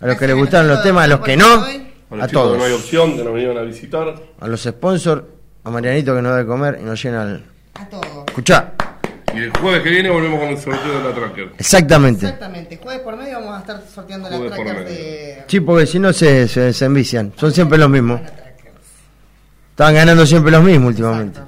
[0.00, 1.64] a los que les gustaron los temas, a los que no,
[2.10, 2.56] A los todos.
[2.56, 4.14] no hay opción, que nos vinieron a visitar.
[4.38, 5.22] A los sponsors,
[5.64, 7.44] a Marianito que nos da de comer y nos llena el...
[7.74, 8.06] A todos.
[8.28, 8.72] Escuchá,
[9.34, 11.52] Y el jueves que viene volvemos con el sorteo de la tracker.
[11.58, 12.26] exactamente.
[12.26, 12.76] Exactamente.
[12.82, 14.88] Jueves por medio vamos a estar sorteando Jueves trackers medio.
[14.90, 15.44] de...
[15.46, 18.20] Sí, porque si no se, se, se envician, son siempre los mismos.
[19.70, 21.40] Estaban ganando siempre los mismos últimamente.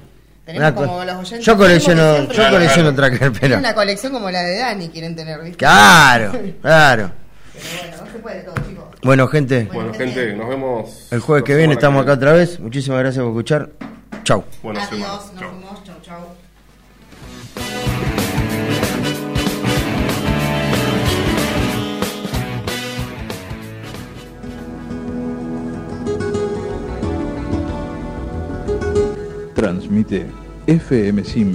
[0.44, 1.44] Tenemos como los oyentes.
[1.44, 3.58] yo colecciono, que yo siempre- colecciono tracker, Tienen pero...
[3.58, 5.56] una colección como la de Dani, quieren tener, ¿viste?
[5.58, 6.32] Claro,
[6.62, 7.12] claro.
[7.52, 8.84] Pero bueno, no se puede todo, chicos.
[9.02, 11.08] Bueno, gente, Bueno, gente, nos vemos.
[11.10, 12.58] el jueves que la viene estamos acá otra vez.
[12.60, 13.70] Muchísimas gracias por escuchar.
[14.24, 14.44] Chau.
[14.62, 15.12] Buena semana.
[15.14, 16.41] Adiós, nos vemos, chau, chau.
[29.62, 30.26] Transmite
[30.66, 31.54] FM Sim